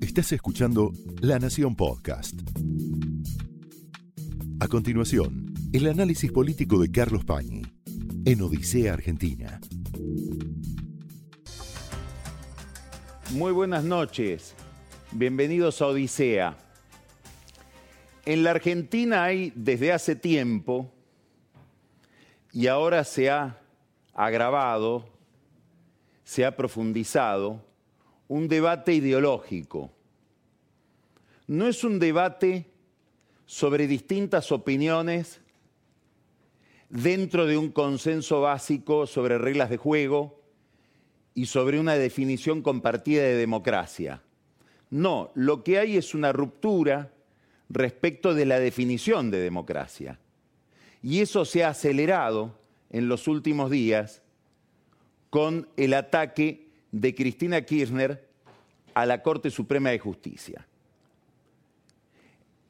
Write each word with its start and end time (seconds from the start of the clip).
Estás 0.00 0.32
escuchando 0.32 0.92
La 1.20 1.38
Nación 1.38 1.76
Podcast. 1.76 2.40
A 4.60 4.68
continuación, 4.68 5.52
el 5.72 5.86
análisis 5.88 6.32
político 6.32 6.78
de 6.78 6.90
Carlos 6.90 7.24
Pañi 7.24 7.62
en 8.24 8.40
Odisea 8.40 8.94
Argentina. 8.94 9.60
Muy 13.32 13.52
buenas 13.52 13.84
noches. 13.84 14.54
Bienvenidos 15.12 15.82
a 15.82 15.88
Odisea. 15.88 16.56
En 18.24 18.42
la 18.42 18.52
Argentina 18.52 19.24
hay 19.24 19.52
desde 19.54 19.92
hace 19.92 20.16
tiempo, 20.16 20.92
y 22.52 22.68
ahora 22.68 23.04
se 23.04 23.28
ha 23.28 23.60
agravado, 24.14 25.08
se 26.24 26.46
ha 26.46 26.56
profundizado, 26.56 27.62
un 28.28 28.48
debate 28.48 28.94
ideológico. 28.94 29.90
No 31.46 31.68
es 31.68 31.84
un 31.84 31.98
debate 31.98 32.66
sobre 33.44 33.86
distintas 33.86 34.50
opiniones 34.50 35.40
dentro 36.88 37.46
de 37.46 37.56
un 37.56 37.70
consenso 37.70 38.40
básico 38.40 39.06
sobre 39.06 39.38
reglas 39.38 39.70
de 39.70 39.76
juego 39.76 40.40
y 41.34 41.46
sobre 41.46 41.78
una 41.78 41.94
definición 41.94 42.62
compartida 42.62 43.22
de 43.22 43.34
democracia. 43.34 44.22
No, 44.90 45.30
lo 45.34 45.62
que 45.62 45.78
hay 45.78 45.96
es 45.96 46.14
una 46.14 46.32
ruptura 46.32 47.12
respecto 47.68 48.34
de 48.34 48.46
la 48.46 48.58
definición 48.58 49.30
de 49.30 49.38
democracia. 49.38 50.18
Y 51.02 51.20
eso 51.20 51.44
se 51.44 51.64
ha 51.64 51.68
acelerado 51.68 52.58
en 52.90 53.08
los 53.08 53.28
últimos 53.28 53.70
días 53.70 54.22
con 55.30 55.68
el 55.76 55.94
ataque 55.94 56.65
de 56.92 57.14
Cristina 57.14 57.62
Kirchner 57.62 58.28
a 58.94 59.06
la 59.06 59.22
Corte 59.22 59.50
Suprema 59.50 59.90
de 59.90 59.98
Justicia. 59.98 60.66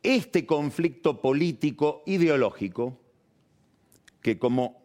Este 0.03 0.47
conflicto 0.47 1.21
político 1.21 2.03
ideológico, 2.07 2.99
que 4.23 4.39
como 4.39 4.83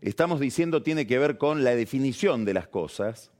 estamos 0.00 0.40
diciendo 0.40 0.82
tiene 0.82 1.06
que 1.06 1.18
ver 1.18 1.38
con 1.38 1.64
la 1.64 1.74
definición 1.74 2.44
de 2.44 2.54
las 2.54 2.68
cosas, 2.68 3.30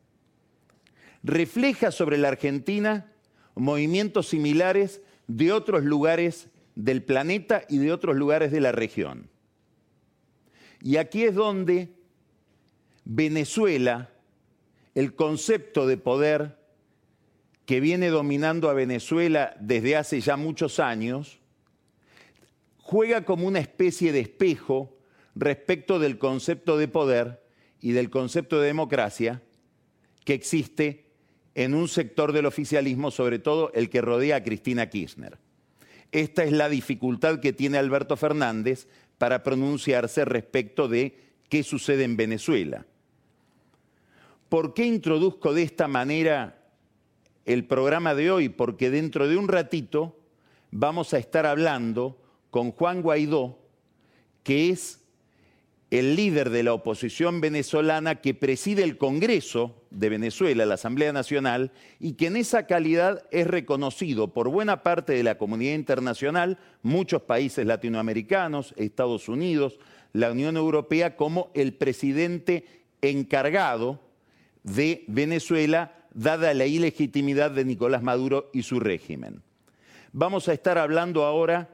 refleja 1.23 1.91
sobre 1.91 2.19
la 2.19 2.29
Argentina 2.29 3.13
movimientos 3.55 4.29
similares 4.29 5.03
de 5.27 5.53
otros 5.53 5.85
lugares 5.85 6.49
del 6.75 7.03
planeta 7.03 7.63
y 7.69 7.79
de 7.79 7.93
otros 7.93 8.17
lugares 8.17 8.51
de 8.51 8.61
la 8.61 8.73
región. 8.73 9.29
Y 10.81 10.97
aquí 10.97 11.25
es 11.25 11.35
donde 11.35 11.93
Venezuela, 13.05 14.11
el 14.95 15.15
concepto 15.15 15.87
de 15.87 15.97
poder 15.97 16.59
que 17.67 17.81
viene 17.81 18.09
dominando 18.09 18.69
a 18.69 18.75
Venezuela 18.75 19.57
desde 19.61 19.97
hace 19.97 20.21
ya 20.21 20.37
muchos 20.37 20.79
años, 20.79 21.39
juega 22.79 23.25
como 23.25 23.47
una 23.47 23.61
especie 23.61 24.13
de 24.13 24.21
espejo 24.21 24.97
respecto 25.35 25.99
del 25.99 26.19
concepto 26.19 26.77
de 26.77 26.89
poder 26.89 27.43
y 27.81 27.93
del 27.93 28.11
concepto 28.11 28.61
de 28.61 28.67
democracia 28.67 29.43
que 30.25 30.35
existe 30.35 31.07
en 31.55 31.75
un 31.75 31.89
sector 31.89 32.33
del 32.33 32.47
oficialismo, 32.47 33.11
sobre 33.11 33.39
todo 33.39 33.73
el 33.75 33.91
que 33.91 34.01
rodea 34.01 34.37
a 34.37 34.43
Cristina 34.43 34.89
Kirchner. 34.89 35.39
Esta 36.11 36.45
es 36.45 36.53
la 36.53 36.69
dificultad 36.69 37.41
que 37.41 37.53
tiene 37.53 37.79
Alberto 37.79 38.17
Fernández 38.17 38.89
para 39.19 39.43
pronunciarse 39.43 40.25
respecto 40.25 40.89
de 40.89 41.19
qué 41.49 41.63
sucede 41.63 42.05
en 42.05 42.17
Venezuela. 42.17 42.87
¿Por 44.53 44.75
qué 44.75 44.85
introduzco 44.85 45.55
de 45.55 45.63
esta 45.63 45.89
manera 45.89 46.63
el 47.47 47.65
programa 47.65 48.15
de 48.15 48.31
hoy? 48.31 48.51
Porque 48.51 48.91
dentro 48.91 49.27
de 49.27 49.39
un 49.39 49.49
ratito 49.49 50.15
vamos 50.71 51.15
a 51.15 51.19
estar 51.19 51.47
hablando 51.47 52.19
con 52.51 52.71
Juan 52.71 53.01
Guaidó, 53.01 53.59
que 54.43 54.69
es 54.69 55.01
el 55.91 56.17
líder 56.17 56.51
de 56.51 56.65
la 56.65 56.75
oposición 56.75 57.41
venezolana 57.41 58.17
que 58.17 58.35
preside 58.35 58.83
el 58.83 58.99
Congreso 58.99 59.75
de 59.91 60.11
Venezuela, 60.11 60.67
la 60.67 60.75
Asamblea 60.75 61.15
Nacional, 61.15 61.73
y 61.99 62.13
que 62.13 62.27
en 62.27 62.37
esa 62.37 62.67
calidad 62.67 63.25
es 63.31 63.47
reconocido 63.47 64.35
por 64.35 64.51
buena 64.51 64.83
parte 64.83 65.15
de 65.15 65.23
la 65.23 65.39
comunidad 65.39 65.77
internacional, 65.77 66.59
muchos 66.83 67.23
países 67.23 67.65
latinoamericanos, 67.65 68.75
Estados 68.77 69.31
Unidos, 69.31 69.79
la 70.13 70.31
Unión 70.31 70.59
Europea, 70.59 71.17
como 71.17 71.51
el 71.55 71.73
presidente 71.73 72.67
encargado 73.01 74.12
de 74.63 75.05
Venezuela, 75.09 75.93
dada 76.13 76.55
la 76.55 76.67
ilegitimidad 76.67 77.51
de 77.51 77.65
Nicolás 77.65 78.03
Maduro 78.03 78.51
y 78.53 78.63
su 78.63 78.81
régimen. 78.81 79.43
Vamos 80.13 80.49
a 80.49 80.53
estar 80.53 80.79
hablando 80.79 81.25
ahora, 81.25 81.69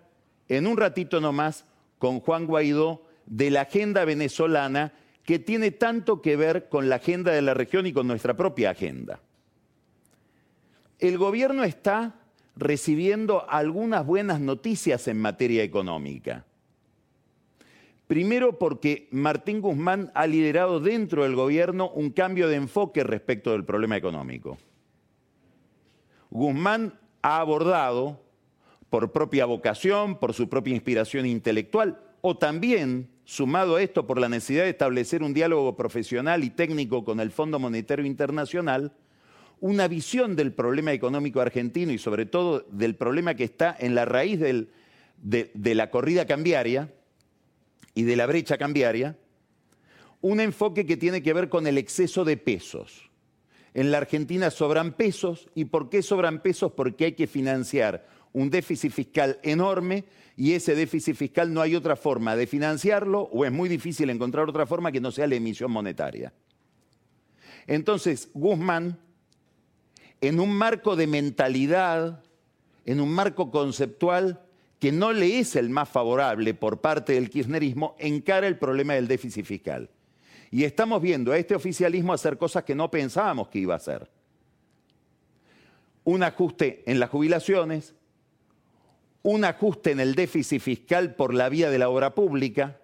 en 0.49 0.67
un 0.67 0.77
ratito 0.77 1.21
nomás, 1.21 1.65
con 1.99 2.21
Juan 2.21 2.47
Guaidó, 2.47 3.05
de 3.27 3.51
la 3.51 3.63
agenda 3.63 4.05
venezolana 4.05 4.93
que 5.25 5.39
tiene 5.39 5.73
tanto 5.73 6.23
que 6.23 6.37
ver 6.37 6.69
con 6.71 6.89
la 6.89 6.97
agenda 6.97 7.33
de 7.33 7.43
la 7.43 7.53
región 7.53 7.87
y 7.87 7.93
con 7.93 8.07
nuestra 8.07 8.35
propia 8.35 8.71
agenda. 8.71 9.21
El 10.99 11.19
gobierno 11.19 11.65
está 11.65 12.15
recibiendo 12.57 13.49
algunas 13.49 14.07
buenas 14.07 14.41
noticias 14.41 15.07
en 15.07 15.21
materia 15.21 15.63
económica. 15.63 16.45
Primero 18.09 18.59
porque 18.59 19.07
Martín 19.11 19.61
Guzmán 19.61 20.11
ha 20.15 20.27
liderado 20.27 20.81
dentro 20.81 21.25
del 21.25 21.37
gobierno 21.37 21.91
un 21.91 22.11
cambio 22.11 22.49
de 22.49 22.57
enfoque 22.57 23.05
respecto 23.05 23.53
del 23.53 23.67
problema 23.67 23.99
económico. 23.99 24.57
Guzmán 26.31 26.99
ha 27.21 27.39
abordado, 27.39 28.25
por 28.89 29.13
propia 29.13 29.45
vocación, 29.45 30.19
por 30.19 30.33
su 30.33 30.49
propia 30.49 30.75
inspiración 30.75 31.27
intelectual, 31.27 32.01
o 32.23 32.39
también 32.39 33.11
sumado 33.25 33.77
a 33.77 33.83
esto 33.83 34.07
por 34.07 34.19
la 34.19 34.31
necesidad 34.31 34.65
de 34.65 34.71
establecer 34.71 35.23
un 35.23 35.35
diálogo 35.35 35.77
profesional 35.77 36.45
y 36.45 36.49
técnico 36.49 37.05
con 37.05 37.21
el 37.21 37.31
Fondo 37.31 37.59
Monetario 37.59 38.07
Internacional, 38.07 38.95
una 39.61 39.87
visión 39.87 40.35
del 40.35 40.55
problema 40.55 40.95
económico 40.95 41.43
argentino 41.43 41.93
y 41.93 41.99
sobre 41.99 42.25
todo 42.25 42.65
del 42.71 42.95
problema 42.95 43.35
que 43.35 43.45
está 43.45 43.77
en 43.79 43.95
la 43.95 44.07
raíz 44.07 44.41
de, 44.41 44.71
de 45.21 45.75
la 45.75 45.91
corrida 45.91 46.27
cambiaria 46.27 46.91
y 47.99 48.05
de 48.05 48.15
la 48.15 48.27
brecha 48.27 48.57
cambiaria, 48.57 49.19
un 50.21 50.39
enfoque 50.39 50.87
que 50.87 50.97
tiene 50.97 51.21
que 51.21 51.33
ver 51.33 51.49
con 51.49 51.67
el 51.67 51.77
exceso 51.79 52.25
de 52.25 52.37
pesos. 52.37 53.11
En 53.75 53.91
la 53.91 53.99
Argentina 53.99 54.53
sobran 54.53 54.93
pesos. 54.93 55.49
¿Y 55.57 55.65
por 55.65 55.91
qué 55.91 56.01
sobran 56.01 56.41
pesos? 56.41 56.71
Porque 56.71 57.07
hay 57.07 57.13
que 57.15 57.27
financiar 57.27 58.07
un 58.33 58.51
déficit 58.51 58.93
fiscal 58.93 59.41
enorme 59.43 60.05
y 60.37 60.53
ese 60.53 60.77
déficit 60.77 61.17
fiscal 61.17 61.53
no 61.53 61.61
hay 61.61 61.75
otra 61.75 61.97
forma 61.97 62.37
de 62.37 62.47
financiarlo 62.47 63.23
o 63.33 63.45
es 63.45 63.51
muy 63.51 63.69
difícil 63.69 64.11
encontrar 64.11 64.49
otra 64.49 64.65
forma 64.65 64.93
que 64.93 65.01
no 65.01 65.11
sea 65.11 65.27
la 65.27 65.35
emisión 65.35 65.73
monetaria. 65.73 66.33
Entonces, 67.67 68.31
Guzmán, 68.33 69.01
en 70.21 70.39
un 70.39 70.53
marco 70.53 70.95
de 70.95 71.09
mentalidad, 71.09 72.23
en 72.87 73.01
un 73.01 73.11
marco 73.11 73.51
conceptual 73.51 74.48
que 74.79 74.93
no 74.93 75.13
le 75.13 75.39
es 75.39 75.57
el 75.57 75.71
más 75.71 75.89
favorable 75.89 76.55
por 76.55 76.81
parte 76.81 77.15
del 77.15 77.31
kirchnerismo, 77.31 77.97
encara 77.99 78.47
el 78.47 78.59
problema 78.59 78.95
del 78.95 79.09
déficit 79.09 79.45
fiscal. 79.45 79.91
Y 80.51 80.65
estamos 80.65 81.03
viendo 81.03 81.33
a 81.33 81.39
este 81.39 81.55
oficialismo 81.55 82.13
hacer 82.13 82.39
cosas 82.39 82.65
que 82.65 82.75
no 82.75 82.91
pensábamos 82.91 83.49
que 83.49 83.59
iba 83.59 83.75
a 83.75 83.79
hacer. 83.79 84.09
Un 86.05 86.23
ajuste 86.23 86.83
en 86.87 87.01
las 87.01 87.11
jubilaciones, 87.11 87.95
un 89.23 89.45
ajuste 89.45 89.91
en 89.91 90.01
el 90.01 90.15
déficit 90.15 90.63
fiscal 90.63 91.15
por 91.15 91.35
la 91.35 91.49
vía 91.49 91.71
de 91.71 91.79
la 91.79 91.89
obra 91.89 92.15
pública, 92.15 92.81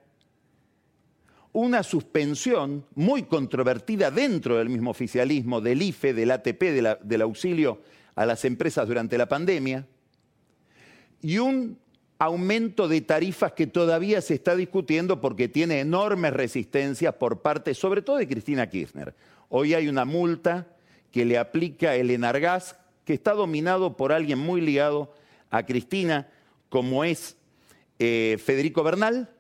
una 1.53 1.85
suspensión 1.85 2.85
muy 2.97 3.23
controvertida 3.23 4.11
dentro 4.11 4.57
del 4.59 4.69
mismo 4.69 4.91
oficialismo 4.91 5.61
del 5.61 5.81
IFE, 5.83 6.13
del 6.13 6.33
ATP, 6.33 6.63
del 7.03 7.23
auxilio 7.23 7.81
a 8.17 8.27
las 8.27 8.45
empresas 8.45 8.89
durante 8.89 9.17
la 9.17 9.29
pandemia, 9.29 9.87
y 11.23 11.39
un 11.39 11.79
aumento 12.19 12.89
de 12.89 13.01
tarifas 13.01 13.53
que 13.53 13.67
todavía 13.67 14.21
se 14.21 14.35
está 14.35 14.55
discutiendo 14.57 15.21
porque 15.21 15.49
tiene 15.49 15.81
enormes 15.81 16.33
resistencias 16.33 17.15
por 17.15 17.43
parte, 17.43 17.75
sobre 17.75 18.03
todo 18.03 18.17
de 18.17 18.29
Cristina 18.29 18.69
Kirchner. 18.69 19.15
Hoy 19.49 19.75
hay 19.75 19.89
una 19.89 20.05
multa 20.05 20.69
que 21.11 21.25
le 21.25 21.39
aplica 21.39 21.95
el 21.95 22.11
Enargas, 22.11 22.77
que 23.05 23.15
está 23.15 23.33
dominado 23.33 23.97
por 23.97 24.13
alguien 24.13 24.39
muy 24.39 24.61
ligado 24.61 25.13
a 25.51 25.65
Cristina, 25.65 26.29
como 26.69 27.05
es 27.05 27.37
eh, 27.99 28.39
Federico 28.43 28.83
Bernal, 28.83 29.31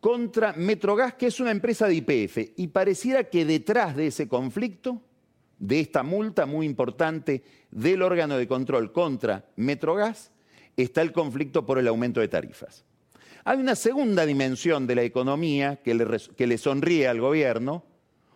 contra 0.00 0.52
Metrogas, 0.52 1.14
que 1.14 1.26
es 1.26 1.40
una 1.40 1.50
empresa 1.50 1.86
de 1.86 1.96
IPF. 1.96 2.52
Y 2.56 2.68
pareciera 2.68 3.24
que 3.24 3.44
detrás 3.44 3.96
de 3.96 4.06
ese 4.06 4.28
conflicto, 4.28 5.02
de 5.58 5.80
esta 5.80 6.02
multa 6.02 6.46
muy 6.46 6.66
importante 6.66 7.42
del 7.70 8.02
órgano 8.02 8.38
de 8.38 8.46
control 8.46 8.92
contra 8.92 9.44
Metrogas, 9.56 10.30
está 10.82 11.02
el 11.02 11.12
conflicto 11.12 11.66
por 11.66 11.78
el 11.78 11.88
aumento 11.88 12.20
de 12.20 12.28
tarifas. 12.28 12.84
Hay 13.44 13.58
una 13.58 13.74
segunda 13.74 14.26
dimensión 14.26 14.86
de 14.86 14.94
la 14.94 15.02
economía 15.02 15.76
que 15.76 15.94
le, 15.94 16.58
sonríe 16.58 17.08
al 17.08 17.20
gobierno, 17.20 17.84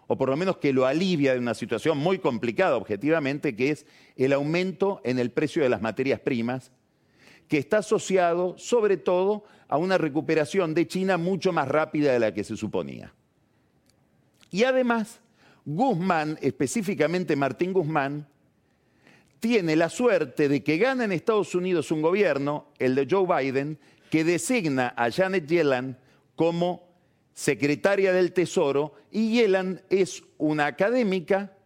o 0.06 0.16
por 0.16 0.28
lo 0.28 0.36
menos 0.36 0.56
que 0.56 0.72
lo 0.72 0.86
alivia 0.86 1.32
de 1.32 1.38
una 1.38 1.54
situación 1.54 1.98
muy 1.98 2.18
complicada 2.18 2.76
objetivamente, 2.76 3.54
que 3.54 3.70
es 3.70 3.86
el 4.16 4.32
aumento 4.32 5.00
en 5.04 5.18
el 5.18 5.30
precio 5.30 5.62
de 5.62 5.68
las 5.68 5.82
materias 5.82 6.20
primas, 6.20 6.72
que 7.48 7.58
está 7.58 7.78
asociado 7.78 8.56
sobre 8.58 8.96
todo 8.96 9.44
a 9.68 9.76
una 9.76 9.98
recuperación 9.98 10.74
de 10.74 10.86
China 10.86 11.18
mucho 11.18 11.52
más 11.52 11.68
rápida 11.68 12.12
de 12.12 12.18
la 12.18 12.34
que 12.34 12.44
se 12.44 12.56
suponía. 12.56 13.12
Y 14.50 14.64
además, 14.64 15.20
Guzmán, 15.64 16.38
específicamente 16.42 17.36
Martín 17.36 17.72
Guzmán, 17.72 18.26
tiene 19.42 19.74
la 19.74 19.88
suerte 19.88 20.48
de 20.48 20.62
que 20.62 20.78
gana 20.78 21.02
en 21.02 21.10
Estados 21.10 21.56
Unidos 21.56 21.90
un 21.90 22.00
gobierno, 22.00 22.68
el 22.78 22.94
de 22.94 23.08
Joe 23.10 23.26
Biden, 23.26 23.76
que 24.08 24.22
designa 24.22 24.94
a 24.96 25.10
Janet 25.10 25.48
Yellen 25.48 25.98
como 26.36 26.88
secretaria 27.34 28.12
del 28.12 28.32
Tesoro 28.32 28.94
y 29.10 29.32
Yellen 29.32 29.82
es 29.90 30.22
una 30.38 30.66
académica 30.66 31.56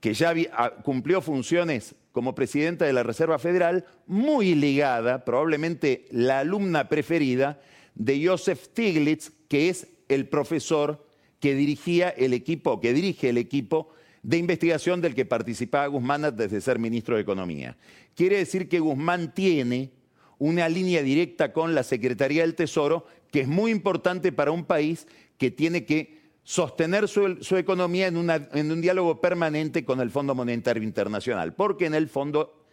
que 0.00 0.14
ya 0.14 0.34
ah, 0.52 0.72
cumplió 0.82 1.22
funciones 1.22 1.94
como 2.10 2.34
presidenta 2.34 2.86
de 2.86 2.92
la 2.92 3.04
Reserva 3.04 3.38
Federal, 3.38 3.84
muy 4.08 4.56
ligada, 4.56 5.24
probablemente 5.24 6.06
la 6.10 6.40
alumna 6.40 6.88
preferida 6.88 7.60
de 7.94 8.26
Joseph 8.26 8.64
Stiglitz, 8.64 9.30
que 9.48 9.68
es 9.68 9.86
el 10.08 10.26
profesor 10.26 11.06
que 11.38 11.54
dirigía 11.54 12.08
el 12.08 12.34
equipo, 12.34 12.80
que 12.80 12.92
dirige 12.92 13.28
el 13.28 13.38
equipo 13.38 13.90
de 14.22 14.36
investigación 14.36 15.00
del 15.00 15.14
que 15.14 15.24
participaba 15.24 15.86
Guzmán 15.86 16.22
desde 16.22 16.48
de 16.48 16.60
ser 16.60 16.78
ministro 16.78 17.16
de 17.16 17.22
Economía. 17.22 17.76
Quiere 18.14 18.36
decir 18.36 18.68
que 18.68 18.80
Guzmán 18.80 19.34
tiene 19.34 19.90
una 20.38 20.68
línea 20.68 21.02
directa 21.02 21.52
con 21.52 21.74
la 21.74 21.82
Secretaría 21.82 22.42
del 22.42 22.54
Tesoro, 22.54 23.06
que 23.30 23.40
es 23.40 23.48
muy 23.48 23.70
importante 23.70 24.32
para 24.32 24.50
un 24.50 24.64
país 24.64 25.06
que 25.38 25.50
tiene 25.50 25.84
que 25.84 26.20
sostener 26.42 27.08
su, 27.08 27.56
economía 27.56 28.08
en, 28.08 28.28
en, 28.28 28.72
un 28.72 28.80
diálogo 28.80 29.20
permanente 29.20 29.84
con 29.84 30.00
el 30.00 30.10
Fondo 30.10 30.34
Monetario 30.34 30.82
Internacional, 30.82 31.54
porque 31.54 31.86
en 31.86 31.94
el 31.94 32.08
fondo, 32.08 32.64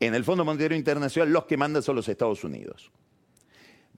en 0.00 0.14
el 0.14 0.24
Fondo 0.24 0.44
Monetario 0.44 0.76
Internacional 0.76 1.32
los 1.32 1.44
que 1.44 1.56
mandan 1.56 1.82
son 1.82 1.96
los 1.96 2.08
Estados 2.08 2.42
Unidos. 2.44 2.90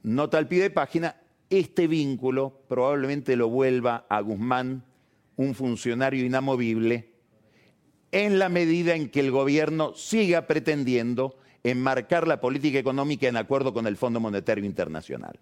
Nota 0.03 0.39
al 0.39 0.49
pie 0.49 0.63
de 0.63 0.71
página, 0.71 1.17
este 1.49 1.87
vínculo 1.87 2.63
probablemente 2.69 3.37
lo 3.37 3.49
vuelva 3.49 4.07
a 4.09 4.21
Guzmán 4.21 4.83
un 5.37 5.55
funcionario 5.55 6.25
inamovible 6.25 7.13
en 8.13 8.39
la 8.39 8.49
medida 8.49 8.95
en 8.95 9.11
que 9.11 9.21
el 9.21 9.31
gobierno 9.31 9.95
siga 9.95 10.47
pretendiendo 10.47 11.39
enmarcar 11.63 12.27
la 12.27 12.41
política 12.41 12.79
económica 12.79 13.29
en 13.29 13.37
acuerdo 13.37 13.75
con 13.75 13.87
el 13.87 13.97
Fondo 13.97 14.21
Monetario 14.21 14.65
Internacional. 14.65 15.39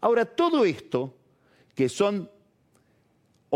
Ahora, 0.00 0.26
todo 0.26 0.64
esto, 0.64 1.16
que 1.74 1.88
son, 1.88 2.30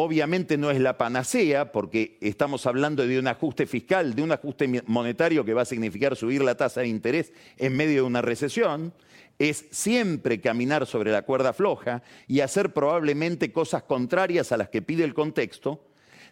obviamente 0.00 0.56
no 0.56 0.70
es 0.70 0.78
la 0.78 0.96
panacea, 0.96 1.72
porque 1.72 2.18
estamos 2.20 2.66
hablando 2.66 3.04
de 3.04 3.18
un 3.18 3.26
ajuste 3.26 3.66
fiscal, 3.66 4.14
de 4.14 4.22
un 4.22 4.30
ajuste 4.30 4.84
monetario 4.86 5.44
que 5.44 5.54
va 5.54 5.62
a 5.62 5.64
significar 5.64 6.14
subir 6.14 6.40
la 6.40 6.56
tasa 6.56 6.82
de 6.82 6.86
interés 6.86 7.32
en 7.56 7.76
medio 7.76 8.02
de 8.02 8.02
una 8.02 8.22
recesión, 8.22 8.94
es 9.40 9.66
siempre 9.72 10.40
caminar 10.40 10.86
sobre 10.86 11.10
la 11.10 11.22
cuerda 11.22 11.52
floja 11.52 12.04
y 12.28 12.38
hacer 12.40 12.72
probablemente 12.72 13.50
cosas 13.50 13.82
contrarias 13.82 14.52
a 14.52 14.56
las 14.56 14.68
que 14.68 14.82
pide 14.82 15.02
el 15.02 15.14
contexto, 15.14 15.84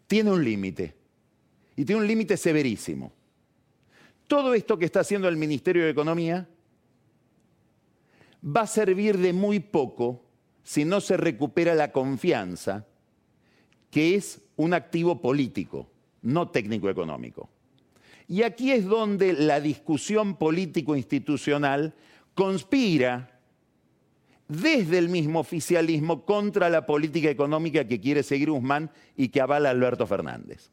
tiene 0.07 0.31
un 0.31 0.45
límite. 0.45 0.95
Y 1.75 1.85
tiene 1.85 2.03
un 2.03 2.07
límite 2.07 2.37
severísimo. 2.37 3.13
Todo 4.29 4.55
esto 4.55 4.79
que 4.79 4.85
está 4.85 5.01
haciendo 5.01 5.27
el 5.27 5.37
Ministerio 5.37 5.83
de 5.83 5.91
Economía 5.91 6.49
va 8.45 8.61
a 8.61 8.67
servir 8.69 9.19
de 9.19 9.33
muy 9.33 9.59
poco 9.59 10.23
si 10.63 10.85
no 10.85 11.01
se 11.01 11.17
recupera 11.17 11.75
la 11.75 11.91
confianza, 11.91 12.87
que 13.97 14.15
es 14.15 14.43
un 14.57 14.75
activo 14.75 15.23
político, 15.23 15.89
no 16.21 16.51
técnico-económico. 16.51 17.49
Y 18.29 18.43
aquí 18.43 18.71
es 18.71 18.85
donde 18.85 19.33
la 19.33 19.59
discusión 19.59 20.37
político-institucional 20.37 21.95
conspira 22.35 23.41
desde 24.49 24.99
el 24.99 25.09
mismo 25.09 25.41
oficialismo 25.41 26.27
contra 26.27 26.69
la 26.69 26.85
política 26.85 27.31
económica 27.31 27.89
que 27.89 27.99
quiere 27.99 28.23
seguir 28.23 28.51
Guzmán 28.51 28.91
y 29.17 29.29
que 29.29 29.41
avala 29.41 29.71
Alberto 29.71 30.07
Fernández. 30.07 30.69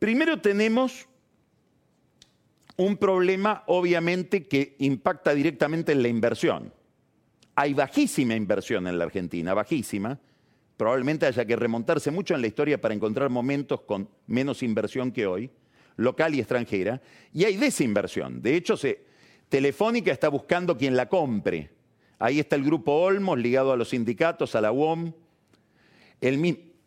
Primero 0.00 0.40
tenemos 0.40 1.06
un 2.76 2.96
problema 2.96 3.62
obviamente 3.68 4.48
que 4.48 4.74
impacta 4.80 5.32
directamente 5.32 5.92
en 5.92 6.02
la 6.02 6.08
inversión. 6.08 6.74
Hay 7.54 7.72
bajísima 7.72 8.34
inversión 8.34 8.88
en 8.88 8.98
la 8.98 9.04
Argentina, 9.04 9.54
bajísima. 9.54 10.18
Probablemente 10.80 11.26
haya 11.26 11.44
que 11.44 11.56
remontarse 11.56 12.10
mucho 12.10 12.34
en 12.34 12.40
la 12.40 12.46
historia 12.46 12.80
para 12.80 12.94
encontrar 12.94 13.28
momentos 13.28 13.82
con 13.82 14.08
menos 14.26 14.62
inversión 14.62 15.12
que 15.12 15.26
hoy, 15.26 15.50
local 15.96 16.34
y 16.34 16.38
extranjera. 16.38 17.02
Y 17.34 17.44
hay 17.44 17.58
desinversión. 17.58 18.40
De 18.40 18.56
hecho, 18.56 18.78
se, 18.78 19.04
Telefónica 19.50 20.10
está 20.10 20.30
buscando 20.30 20.78
quien 20.78 20.96
la 20.96 21.06
compre. 21.06 21.68
Ahí 22.18 22.40
está 22.40 22.56
el 22.56 22.64
grupo 22.64 22.92
Olmos 22.92 23.38
ligado 23.38 23.72
a 23.72 23.76
los 23.76 23.90
sindicatos, 23.90 24.54
a 24.54 24.62
la 24.62 24.72
UOM, 24.72 25.12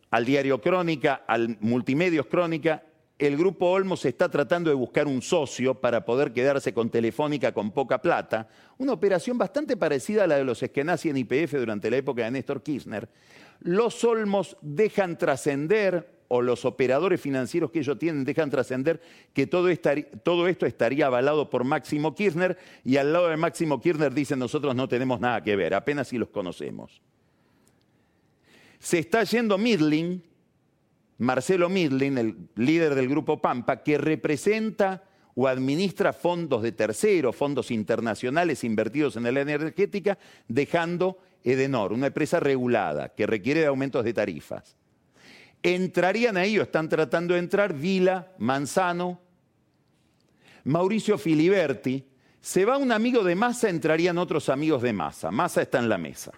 al 0.09 0.25
diario 0.25 0.59
Crónica, 0.59 1.23
al 1.27 1.59
Multimedios 1.59 2.25
Crónica. 2.25 2.81
El 3.19 3.37
grupo 3.37 3.67
Olmos 3.67 4.03
está 4.05 4.27
tratando 4.27 4.71
de 4.71 4.75
buscar 4.75 5.05
un 5.05 5.21
socio 5.21 5.79
para 5.79 6.03
poder 6.03 6.33
quedarse 6.33 6.73
con 6.73 6.89
Telefónica 6.89 7.53
con 7.53 7.69
poca 7.69 8.01
plata. 8.01 8.47
Una 8.79 8.93
operación 8.93 9.37
bastante 9.37 9.77
parecida 9.77 10.23
a 10.23 10.27
la 10.27 10.37
de 10.37 10.45
los 10.45 10.63
Eskenazi 10.63 11.09
en 11.09 11.17
IPF 11.17 11.53
durante 11.53 11.91
la 11.91 11.97
época 11.97 12.23
de 12.23 12.31
Néstor 12.31 12.63
Kirchner. 12.63 13.07
Los 13.63 14.03
Olmos 14.03 14.57
dejan 14.61 15.17
trascender 15.17 16.13
o 16.27 16.41
los 16.41 16.65
operadores 16.65 17.21
financieros 17.21 17.71
que 17.71 17.79
ellos 17.79 17.97
tienen 17.99 18.25
dejan 18.25 18.49
trascender 18.49 18.99
que 19.33 19.47
todo, 19.47 19.69
esto 19.69 20.65
estaría 20.65 21.05
avalado 21.05 21.49
por 21.49 21.63
Máximo 21.63 22.15
Kirchner 22.15 22.57
y 22.83 22.97
al 22.97 23.13
lado 23.13 23.29
de 23.29 23.37
Máximo 23.37 23.79
Kirchner 23.79 24.13
dicen 24.13 24.39
nosotros 24.39 24.75
no 24.75 24.87
tenemos 24.87 25.19
nada 25.19 25.43
que 25.43 25.55
ver, 25.55 25.73
apenas 25.73 26.07
si 26.07 26.17
los 26.17 26.29
conocemos. 26.29 27.01
Se 28.79 28.99
está 28.99 29.23
yendo 29.23 29.57
Midling, 29.57 30.23
Marcelo 31.19 31.69
Midling, 31.69 32.17
el 32.17 32.35
líder 32.55 32.95
del 32.95 33.07
grupo 33.07 33.41
Pampa, 33.41 33.81
que 33.81 33.97
representa 33.97 35.03
o 35.35 35.47
administra 35.47 36.13
fondos 36.13 36.61
de 36.63 36.71
terceros, 36.73 37.35
fondos 37.35 37.71
internacionales 37.71 38.63
invertidos 38.63 39.15
en 39.15 39.31
la 39.31 39.39
energética, 39.39 40.17
dejando 40.47 41.17
Edenor, 41.43 41.93
una 41.93 42.07
empresa 42.07 42.39
regulada 42.39 43.09
que 43.09 43.27
requiere 43.27 43.61
de 43.61 43.67
aumentos 43.67 44.03
de 44.03 44.13
tarifas 44.13 44.75
entrarían 45.63 46.35
ahí 46.35 46.59
o 46.59 46.63
están 46.63 46.89
tratando 46.89 47.33
de 47.33 47.39
entrar 47.39 47.73
Vila, 47.73 48.33
Manzano, 48.37 49.21
Mauricio 50.65 51.17
Filiberti. 51.17 52.05
Se 52.41 52.65
va 52.65 52.77
un 52.77 52.91
amigo 52.91 53.23
de 53.23 53.35
Massa, 53.35 53.69
entrarían 53.69 54.17
otros 54.17 54.49
amigos 54.49 54.81
de 54.81 54.91
Massa. 54.91 55.31
Massa 55.31 55.61
está 55.61 55.79
en 55.79 55.87
la 55.87 55.97
mesa. 55.97 56.33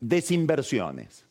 Desinversiones, 0.00 1.24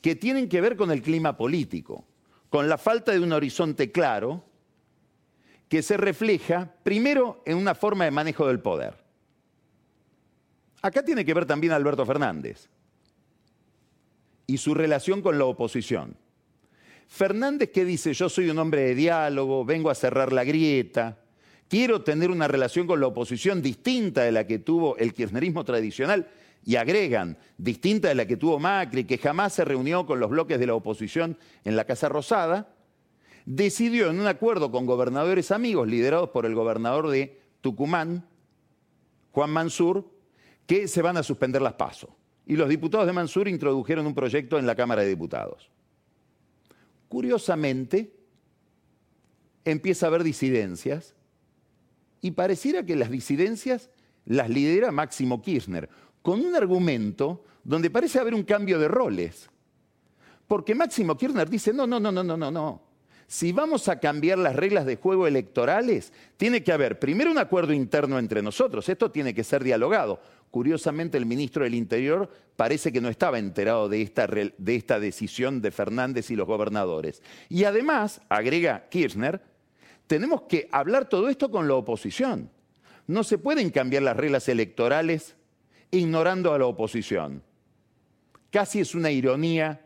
que 0.00 0.16
tienen 0.16 0.48
que 0.48 0.62
ver 0.62 0.76
con 0.76 0.90
el 0.90 1.02
clima 1.02 1.36
político, 1.36 2.06
con 2.48 2.70
la 2.70 2.78
falta 2.78 3.12
de 3.12 3.20
un 3.20 3.32
horizonte 3.32 3.92
claro, 3.92 4.42
que 5.68 5.82
se 5.82 5.98
refleja 5.98 6.74
primero 6.82 7.42
en 7.44 7.58
una 7.58 7.74
forma 7.74 8.04
de 8.04 8.10
manejo 8.10 8.46
del 8.46 8.60
poder. 8.60 8.99
Acá 10.82 11.04
tiene 11.04 11.24
que 11.24 11.34
ver 11.34 11.46
también 11.46 11.72
Alberto 11.72 12.06
Fernández 12.06 12.68
y 14.46 14.58
su 14.58 14.74
relación 14.74 15.22
con 15.22 15.38
la 15.38 15.44
oposición. 15.44 16.16
Fernández 17.06 17.70
que 17.70 17.84
dice, 17.84 18.14
yo 18.14 18.28
soy 18.28 18.50
un 18.50 18.58
hombre 18.58 18.82
de 18.82 18.94
diálogo, 18.94 19.64
vengo 19.64 19.90
a 19.90 19.94
cerrar 19.94 20.32
la 20.32 20.44
grieta, 20.44 21.18
quiero 21.68 22.02
tener 22.02 22.30
una 22.30 22.48
relación 22.48 22.86
con 22.86 23.00
la 23.00 23.08
oposición 23.08 23.62
distinta 23.62 24.22
de 24.22 24.32
la 24.32 24.46
que 24.46 24.58
tuvo 24.58 24.96
el 24.96 25.12
kirchnerismo 25.12 25.64
tradicional, 25.64 26.28
y 26.64 26.76
agregan, 26.76 27.38
distinta 27.56 28.08
de 28.08 28.14
la 28.14 28.26
que 28.26 28.36
tuvo 28.36 28.58
Macri, 28.58 29.04
que 29.04 29.18
jamás 29.18 29.54
se 29.54 29.64
reunió 29.64 30.06
con 30.06 30.20
los 30.20 30.30
bloques 30.30 30.58
de 30.58 30.66
la 30.66 30.74
oposición 30.74 31.38
en 31.64 31.74
la 31.74 31.84
Casa 31.84 32.08
Rosada, 32.08 32.74
decidió 33.46 34.10
en 34.10 34.20
un 34.20 34.26
acuerdo 34.26 34.70
con 34.70 34.86
gobernadores 34.86 35.50
amigos 35.50 35.88
liderados 35.88 36.30
por 36.30 36.44
el 36.44 36.54
gobernador 36.54 37.08
de 37.08 37.40
Tucumán, 37.60 38.26
Juan 39.32 39.50
Mansur, 39.50 40.04
que 40.70 40.86
se 40.86 41.02
van 41.02 41.16
a 41.16 41.24
suspender 41.24 41.60
las 41.60 41.72
pasos 41.72 42.10
y 42.46 42.54
los 42.54 42.68
diputados 42.68 43.04
de 43.04 43.12
Mansur 43.12 43.48
introdujeron 43.48 44.06
un 44.06 44.14
proyecto 44.14 44.56
en 44.56 44.68
la 44.68 44.76
Cámara 44.76 45.02
de 45.02 45.08
Diputados. 45.08 45.68
Curiosamente, 47.08 48.14
empieza 49.64 50.06
a 50.06 50.10
haber 50.10 50.22
disidencias 50.22 51.16
y 52.20 52.30
pareciera 52.30 52.86
que 52.86 52.94
las 52.94 53.10
disidencias 53.10 53.90
las 54.26 54.48
lidera 54.48 54.92
Máximo 54.92 55.42
Kirchner, 55.42 55.88
con 56.22 56.38
un 56.38 56.54
argumento 56.54 57.42
donde 57.64 57.90
parece 57.90 58.20
haber 58.20 58.34
un 58.34 58.44
cambio 58.44 58.78
de 58.78 58.86
roles. 58.86 59.50
Porque 60.46 60.76
Máximo 60.76 61.16
Kirchner 61.16 61.50
dice, 61.50 61.72
no, 61.72 61.84
no, 61.84 61.98
no, 61.98 62.12
no, 62.12 62.22
no, 62.22 62.36
no, 62.36 62.50
no. 62.52 62.82
Si 63.30 63.52
vamos 63.52 63.86
a 63.88 64.00
cambiar 64.00 64.38
las 64.38 64.56
reglas 64.56 64.84
de 64.86 64.96
juego 64.96 65.28
electorales, 65.28 66.12
tiene 66.36 66.64
que 66.64 66.72
haber 66.72 66.98
primero 66.98 67.30
un 67.30 67.38
acuerdo 67.38 67.72
interno 67.72 68.18
entre 68.18 68.42
nosotros, 68.42 68.88
esto 68.88 69.12
tiene 69.12 69.32
que 69.32 69.44
ser 69.44 69.62
dialogado. 69.62 70.20
Curiosamente, 70.50 71.16
el 71.16 71.26
ministro 71.26 71.62
del 71.62 71.76
Interior 71.76 72.28
parece 72.56 72.90
que 72.90 73.00
no 73.00 73.08
estaba 73.08 73.38
enterado 73.38 73.88
de 73.88 74.02
esta, 74.02 74.26
de 74.26 74.74
esta 74.74 74.98
decisión 74.98 75.62
de 75.62 75.70
Fernández 75.70 76.32
y 76.32 76.34
los 76.34 76.48
gobernadores. 76.48 77.22
Y 77.48 77.62
además, 77.62 78.20
agrega 78.28 78.88
Kirchner, 78.88 79.40
tenemos 80.08 80.42
que 80.48 80.68
hablar 80.72 81.08
todo 81.08 81.28
esto 81.28 81.52
con 81.52 81.68
la 81.68 81.74
oposición. 81.74 82.50
No 83.06 83.22
se 83.22 83.38
pueden 83.38 83.70
cambiar 83.70 84.02
las 84.02 84.16
reglas 84.16 84.48
electorales 84.48 85.36
ignorando 85.92 86.52
a 86.52 86.58
la 86.58 86.66
oposición. 86.66 87.44
Casi 88.50 88.80
es 88.80 88.96
una 88.96 89.12
ironía 89.12 89.82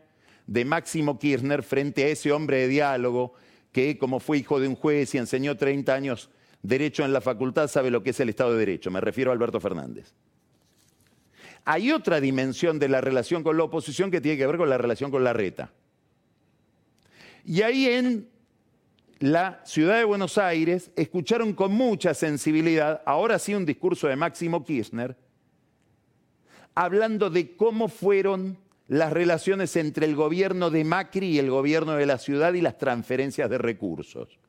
de 0.47 0.65
Máximo 0.65 1.19
Kirchner 1.19 1.63
frente 1.63 2.03
a 2.03 2.07
ese 2.07 2.31
hombre 2.31 2.57
de 2.57 2.67
diálogo 2.67 3.33
que, 3.71 3.97
como 3.97 4.19
fue 4.19 4.37
hijo 4.37 4.59
de 4.59 4.67
un 4.67 4.75
juez 4.75 5.13
y 5.15 5.17
enseñó 5.17 5.57
30 5.57 5.93
años 5.93 6.29
derecho 6.61 7.03
en 7.03 7.13
la 7.13 7.21
facultad, 7.21 7.67
sabe 7.67 7.91
lo 7.91 8.03
que 8.03 8.11
es 8.11 8.19
el 8.19 8.29
Estado 8.29 8.53
de 8.53 8.59
Derecho. 8.59 8.91
Me 8.91 9.01
refiero 9.01 9.31
a 9.31 9.33
Alberto 9.33 9.59
Fernández. 9.59 10.13
Hay 11.65 11.91
otra 11.91 12.21
dimensión 12.21 12.77
de 12.77 12.89
la 12.89 13.01
relación 13.01 13.43
con 13.43 13.57
la 13.57 13.63
oposición 13.63 14.11
que 14.11 14.21
tiene 14.21 14.37
que 14.37 14.45
ver 14.45 14.57
con 14.57 14.69
la 14.69 14.77
relación 14.77 15.09
con 15.09 15.23
la 15.23 15.33
reta. 15.33 15.71
Y 17.43 17.61
ahí 17.61 17.87
en 17.87 18.29
la 19.19 19.61
ciudad 19.65 19.97
de 19.97 20.03
Buenos 20.03 20.37
Aires 20.37 20.91
escucharon 20.95 21.53
con 21.53 21.71
mucha 21.71 22.13
sensibilidad, 22.13 23.01
ahora 23.05 23.39
sí 23.39 23.55
un 23.55 23.65
discurso 23.65 24.07
de 24.07 24.15
Máximo 24.15 24.63
Kirchner, 24.63 25.15
hablando 26.75 27.29
de 27.29 27.55
cómo 27.55 27.87
fueron 27.87 28.57
las 28.87 29.11
relaciones 29.11 29.75
entre 29.75 30.05
el 30.05 30.15
gobierno 30.15 30.69
de 30.69 30.83
Macri 30.83 31.27
y 31.27 31.39
el 31.39 31.49
gobierno 31.49 31.95
de 31.95 32.05
la 32.05 32.17
ciudad 32.17 32.53
y 32.53 32.61
las 32.61 32.77
transferencias 32.77 33.49
de 33.49 33.57
recursos. 33.57 34.39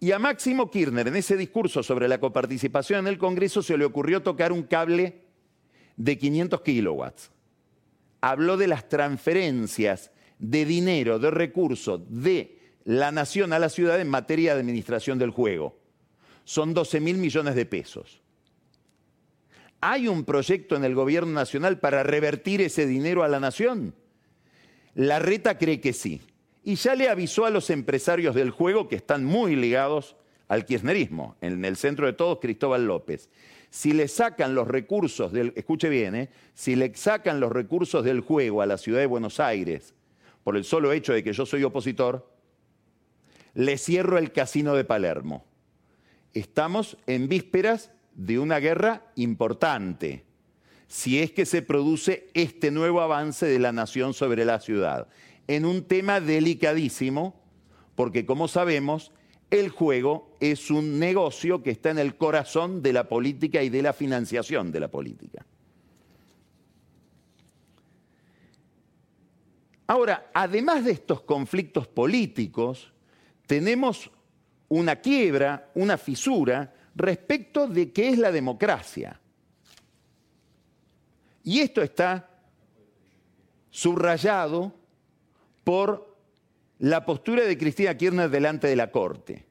Y 0.00 0.12
a 0.12 0.18
Máximo 0.20 0.70
Kirchner, 0.70 1.08
en 1.08 1.16
ese 1.16 1.36
discurso 1.36 1.82
sobre 1.82 2.06
la 2.06 2.20
coparticipación 2.20 3.00
en 3.00 3.06
el 3.08 3.18
Congreso, 3.18 3.62
se 3.62 3.76
le 3.76 3.84
ocurrió 3.84 4.22
tocar 4.22 4.52
un 4.52 4.62
cable 4.62 5.22
de 5.96 6.16
500 6.16 6.60
kilowatts. 6.60 7.32
Habló 8.20 8.56
de 8.56 8.68
las 8.68 8.88
transferencias 8.88 10.12
de 10.38 10.64
dinero, 10.64 11.18
de 11.18 11.32
recursos 11.32 12.00
de 12.08 12.58
la 12.84 13.10
nación 13.10 13.52
a 13.52 13.58
la 13.58 13.68
ciudad 13.68 14.00
en 14.00 14.08
materia 14.08 14.54
de 14.54 14.60
administración 14.60 15.18
del 15.18 15.30
juego. 15.30 15.76
Son 16.44 16.72
12 16.72 17.00
mil 17.00 17.18
millones 17.18 17.56
de 17.56 17.66
pesos. 17.66 18.22
¿Hay 19.80 20.08
un 20.08 20.24
proyecto 20.24 20.74
en 20.74 20.84
el 20.84 20.94
gobierno 20.94 21.32
nacional 21.32 21.78
para 21.78 22.02
revertir 22.02 22.60
ese 22.60 22.86
dinero 22.86 23.22
a 23.22 23.28
la 23.28 23.38
nación? 23.38 23.94
La 24.94 25.20
reta 25.20 25.56
cree 25.56 25.80
que 25.80 25.92
sí. 25.92 26.20
Y 26.64 26.74
ya 26.74 26.96
le 26.96 27.08
avisó 27.08 27.44
a 27.44 27.50
los 27.50 27.70
empresarios 27.70 28.34
del 28.34 28.50
juego 28.50 28.88
que 28.88 28.96
están 28.96 29.24
muy 29.24 29.54
ligados 29.54 30.16
al 30.48 30.64
kirchnerismo. 30.64 31.36
En 31.40 31.64
el 31.64 31.76
centro 31.76 32.06
de 32.06 32.12
todos, 32.12 32.40
Cristóbal 32.40 32.86
López. 32.86 33.30
Si 33.70 33.92
le 33.92 34.08
sacan 34.08 34.54
los 34.54 34.66
recursos 34.66 35.30
del, 35.30 35.52
escuche 35.54 35.88
bien, 35.88 36.14
¿eh? 36.16 36.30
si 36.54 36.74
le 36.74 36.94
sacan 36.96 37.38
los 37.38 37.52
recursos 37.52 38.04
del 38.04 38.20
juego 38.20 38.62
a 38.62 38.66
la 38.66 38.78
ciudad 38.78 38.98
de 38.98 39.06
Buenos 39.06 39.38
Aires 39.38 39.94
por 40.42 40.56
el 40.56 40.64
solo 40.64 40.92
hecho 40.92 41.12
de 41.12 41.22
que 41.22 41.32
yo 41.32 41.46
soy 41.46 41.62
opositor, 41.62 42.28
le 43.54 43.78
cierro 43.78 44.18
el 44.18 44.32
casino 44.32 44.74
de 44.74 44.84
Palermo. 44.84 45.44
Estamos 46.32 46.96
en 47.06 47.28
vísperas 47.28 47.92
de 48.18 48.38
una 48.40 48.58
guerra 48.58 49.04
importante, 49.14 50.24
si 50.88 51.20
es 51.20 51.30
que 51.30 51.46
se 51.46 51.62
produce 51.62 52.28
este 52.34 52.72
nuevo 52.72 53.00
avance 53.00 53.46
de 53.46 53.60
la 53.60 53.72
nación 53.72 54.12
sobre 54.12 54.44
la 54.44 54.58
ciudad, 54.58 55.06
en 55.46 55.64
un 55.64 55.84
tema 55.84 56.20
delicadísimo, 56.20 57.40
porque 57.94 58.26
como 58.26 58.48
sabemos, 58.48 59.12
el 59.50 59.68
juego 59.68 60.36
es 60.40 60.68
un 60.70 60.98
negocio 60.98 61.62
que 61.62 61.70
está 61.70 61.90
en 61.90 61.98
el 61.98 62.16
corazón 62.16 62.82
de 62.82 62.92
la 62.92 63.08
política 63.08 63.62
y 63.62 63.68
de 63.68 63.82
la 63.82 63.92
financiación 63.92 64.72
de 64.72 64.80
la 64.80 64.88
política. 64.88 65.46
Ahora, 69.86 70.28
además 70.34 70.84
de 70.84 70.90
estos 70.90 71.22
conflictos 71.22 71.86
políticos, 71.86 72.92
tenemos 73.46 74.10
una 74.68 74.96
quiebra, 74.96 75.70
una 75.74 75.96
fisura 75.96 76.72
respecto 76.94 77.66
de 77.66 77.92
qué 77.92 78.10
es 78.10 78.18
la 78.18 78.30
democracia. 78.30 79.20
Y 81.44 81.60
esto 81.60 81.82
está 81.82 82.28
subrayado 83.70 84.72
por 85.64 86.16
la 86.78 87.04
postura 87.04 87.44
de 87.44 87.56
Cristina 87.56 87.96
Kirchner 87.96 88.30
delante 88.30 88.66
de 88.66 88.76
la 88.76 88.90
Corte. 88.90 89.46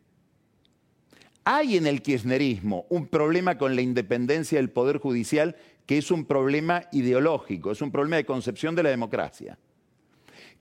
Hay 1.43 1.77
en 1.77 1.87
el 1.87 2.01
kirchnerismo 2.01 2.85
un 2.89 3.07
problema 3.07 3.57
con 3.57 3.75
la 3.75 3.81
independencia 3.81 4.57
del 4.57 4.69
Poder 4.69 4.97
Judicial 4.97 5.55
que 5.85 5.97
es 5.97 6.11
un 6.11 6.25
problema 6.25 6.83
ideológico, 6.91 7.71
es 7.71 7.81
un 7.81 7.91
problema 7.91 8.17
de 8.17 8.25
concepción 8.25 8.75
de 8.75 8.83
la 8.83 8.89
democracia, 8.89 9.57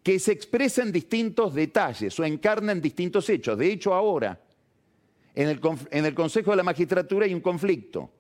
que 0.05 0.21
se 0.21 0.31
expresa 0.31 0.83
en 0.83 0.93
distintos 0.93 1.53
detalles 1.53 2.19
o 2.21 2.25
encarna 2.25 2.71
en 2.71 2.81
distintos 2.81 3.29
hechos. 3.29 3.59
De 3.59 3.73
hecho, 3.73 3.93
ahora 3.93 4.41
en 5.37 5.49
el, 5.49 6.15
Consejo 6.15 6.51
de 6.51 6.57
la 6.57 6.63
Magistratura 6.63 7.27
hay 7.27 7.35
un 7.35 7.43
conflicto. 7.43 8.11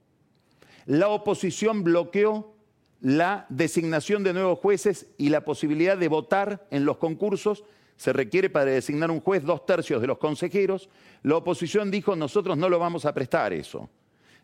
La 0.84 1.08
oposición 1.08 1.82
bloqueó 1.82 2.54
la 3.00 3.46
designación 3.48 4.22
de 4.22 4.34
nuevos 4.34 4.58
jueces 4.58 5.06
y 5.16 5.30
la 5.30 5.42
posibilidad 5.42 5.96
de 5.96 6.08
votar 6.08 6.66
en 6.70 6.84
los 6.84 6.98
concursos. 6.98 7.64
Se 7.96 8.12
requiere 8.12 8.50
para 8.50 8.66
designar 8.66 9.10
un 9.10 9.20
juez 9.20 9.42
dos 9.44 9.64
tercios 9.64 10.02
de 10.02 10.06
los 10.06 10.18
consejeros. 10.18 10.90
La 11.22 11.36
oposición 11.36 11.90
dijo, 11.90 12.14
nosotros 12.16 12.58
no 12.58 12.68
lo 12.68 12.78
vamos 12.78 13.06
a 13.06 13.14
prestar 13.14 13.54
eso. 13.54 13.88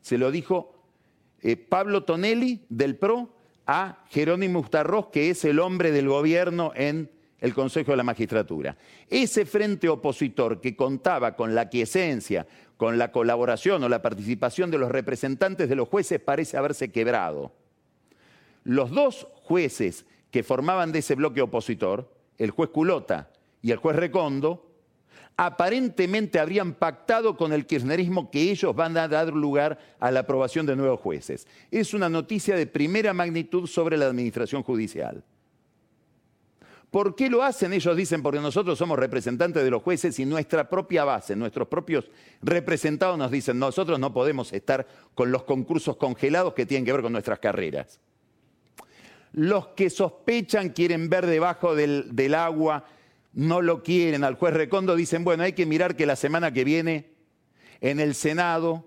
Se 0.01 0.17
lo 0.17 0.31
dijo 0.31 0.75
eh, 1.43 1.57
Pablo 1.57 2.05
Tonelli 2.05 2.65
del 2.71 2.97
PRO 2.97 3.35
a 3.67 4.03
Jerónimo 4.09 4.61
Ustarroz, 4.61 5.09
que 5.09 5.29
es 5.29 5.45
el 5.45 5.61
hombre 5.61 5.93
del 5.93 6.09
gobierno 6.09 6.73
en 6.75 7.11
el 7.43 7.53
Consejo 7.55 7.91
de 7.91 7.97
la 7.97 8.05
Magistratura. 8.05 8.77
Ese 9.11 9.45
frente 9.45 9.89
opositor 9.89 10.61
que 10.61 10.77
contaba 10.77 11.35
con 11.35 11.57
la 11.57 11.69
quiesencia, 11.69 12.47
con 12.77 12.99
la 12.99 13.11
colaboración 13.11 13.83
o 13.83 13.89
la 13.89 14.01
participación 14.01 14.71
de 14.71 14.79
los 14.79 14.91
representantes 14.91 15.69
de 15.69 15.75
los 15.75 15.89
jueces 15.89 16.21
parece 16.21 16.57
haberse 16.57 16.93
quebrado. 16.93 17.53
Los 18.63 18.93
dos 18.93 19.27
jueces 19.43 20.07
que 20.31 20.45
formaban 20.45 20.93
de 20.93 21.01
ese 21.01 21.17
bloque 21.17 21.43
opositor, 21.43 22.15
el 22.39 22.53
juez 22.53 22.71
Culota 22.71 23.31
y 23.61 23.73
el 23.73 23.79
juez 23.79 23.97
Recondo, 23.97 24.71
aparentemente 25.37 26.39
habrían 26.39 26.75
pactado 26.75 27.37
con 27.37 27.53
el 27.53 27.67
kirchnerismo 27.67 28.31
que 28.31 28.53
ellos 28.53 28.75
van 28.77 28.97
a 28.97 29.09
dar 29.09 29.33
lugar 29.33 29.81
a 29.99 30.13
la 30.13 30.21
aprobación 30.21 30.65
de 30.65 30.77
nuevos 30.77 31.01
jueces. 31.01 31.49
Es 31.73 31.93
una 31.93 32.09
noticia 32.09 32.55
de 32.55 32.69
primera 32.69 33.13
magnitud 33.13 33.67
sobre 33.67 33.97
la 33.97 34.07
administración 34.07 34.63
judicial. 34.63 35.25
¿Por 36.93 37.17
qué 37.17 37.31
lo 37.31 37.43
hacen? 37.43 37.73
Ellos 37.73 37.97
dicen, 37.97 38.23
porque 38.23 38.39
nosotros 38.39 38.77
somos 38.79 38.99
representantes 38.99 39.65
de 39.65 39.71
los 39.71 39.83
jueces 39.83 40.19
y 40.19 40.27
nuestra 40.27 40.69
propia 40.69 41.05
base, 41.05 41.35
nuestros 41.35 41.67
propios 41.67 42.11
representados 42.43 43.17
nos 43.17 43.31
dicen, 43.31 43.59
nosotros 43.59 43.99
no 43.99 44.13
podemos 44.13 44.53
estar 44.53 44.87
con 45.15 45.33
los 45.33 45.45
concursos 45.45 45.97
congelados 45.97 46.53
que 46.53 46.67
tienen 46.67 46.85
que 46.85 46.93
ver 46.93 47.01
con 47.01 47.13
nuestras 47.13 47.39
carreras. 47.39 47.99
Los 49.33 49.69
que 49.69 49.89
sospechan 49.89 50.69
quieren 50.69 51.09
ver 51.09 51.25
debajo 51.25 51.75
del, 51.75 52.35
agua, 52.35 52.85
no 53.33 53.63
lo 53.63 53.83
quieren. 53.83 54.23
Al 54.23 54.35
juez 54.35 54.53
Recondo 54.53 54.95
dicen, 54.95 55.25
bueno, 55.25 55.45
hay 55.45 55.55
que 55.55 55.65
mirar 55.65 55.97
que 55.97 56.05
la 56.05 56.15
semana 56.15 56.53
que 56.53 56.63
viene 56.63 57.15
en 57.81 58.01
el 58.01 58.15
Senado 58.15 58.87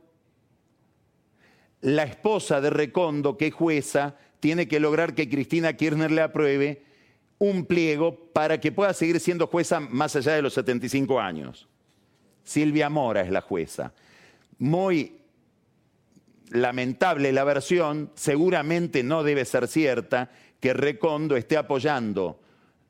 la 1.81 2.03
esposa 2.03 2.61
de 2.61 2.69
Recondo, 2.69 3.35
que 3.35 3.47
es 3.47 3.53
jueza, 3.55 4.15
tiene 4.39 4.67
que 4.67 4.79
lograr 4.79 5.15
que 5.15 5.27
Cristina 5.27 5.73
Kirchner 5.73 6.11
le 6.11 6.21
apruebe 6.21 6.85
un 7.49 7.65
pliego 7.65 8.15
para 8.33 8.59
que 8.59 8.71
pueda 8.71 8.93
seguir 8.93 9.19
siendo 9.19 9.47
jueza 9.47 9.79
más 9.79 10.15
allá 10.15 10.33
de 10.33 10.41
los 10.41 10.53
75 10.53 11.19
años. 11.19 11.67
Silvia 12.43 12.89
Mora 12.89 13.21
es 13.21 13.31
la 13.31 13.41
jueza. 13.41 13.93
Muy 14.57 15.17
lamentable 16.49 17.31
la 17.31 17.43
versión, 17.43 18.11
seguramente 18.15 19.03
no 19.03 19.23
debe 19.23 19.45
ser 19.45 19.67
cierta, 19.67 20.29
que 20.59 20.73
Recondo 20.73 21.35
esté 21.35 21.57
apoyando 21.57 22.39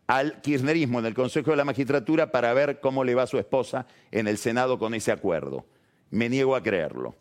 al 0.07 0.41
kirchnerismo 0.41 0.99
en 0.99 1.07
el 1.07 1.13
Consejo 1.13 1.51
de 1.51 1.57
la 1.57 1.65
Magistratura 1.65 2.31
para 2.31 2.53
ver 2.53 2.79
cómo 2.79 3.03
le 3.03 3.15
va 3.15 3.23
a 3.23 3.27
su 3.27 3.39
esposa 3.39 3.87
en 4.11 4.27
el 4.27 4.37
Senado 4.37 4.77
con 4.77 4.93
ese 4.93 5.11
acuerdo. 5.11 5.65
Me 6.11 6.29
niego 6.29 6.55
a 6.55 6.61
creerlo. 6.63 7.15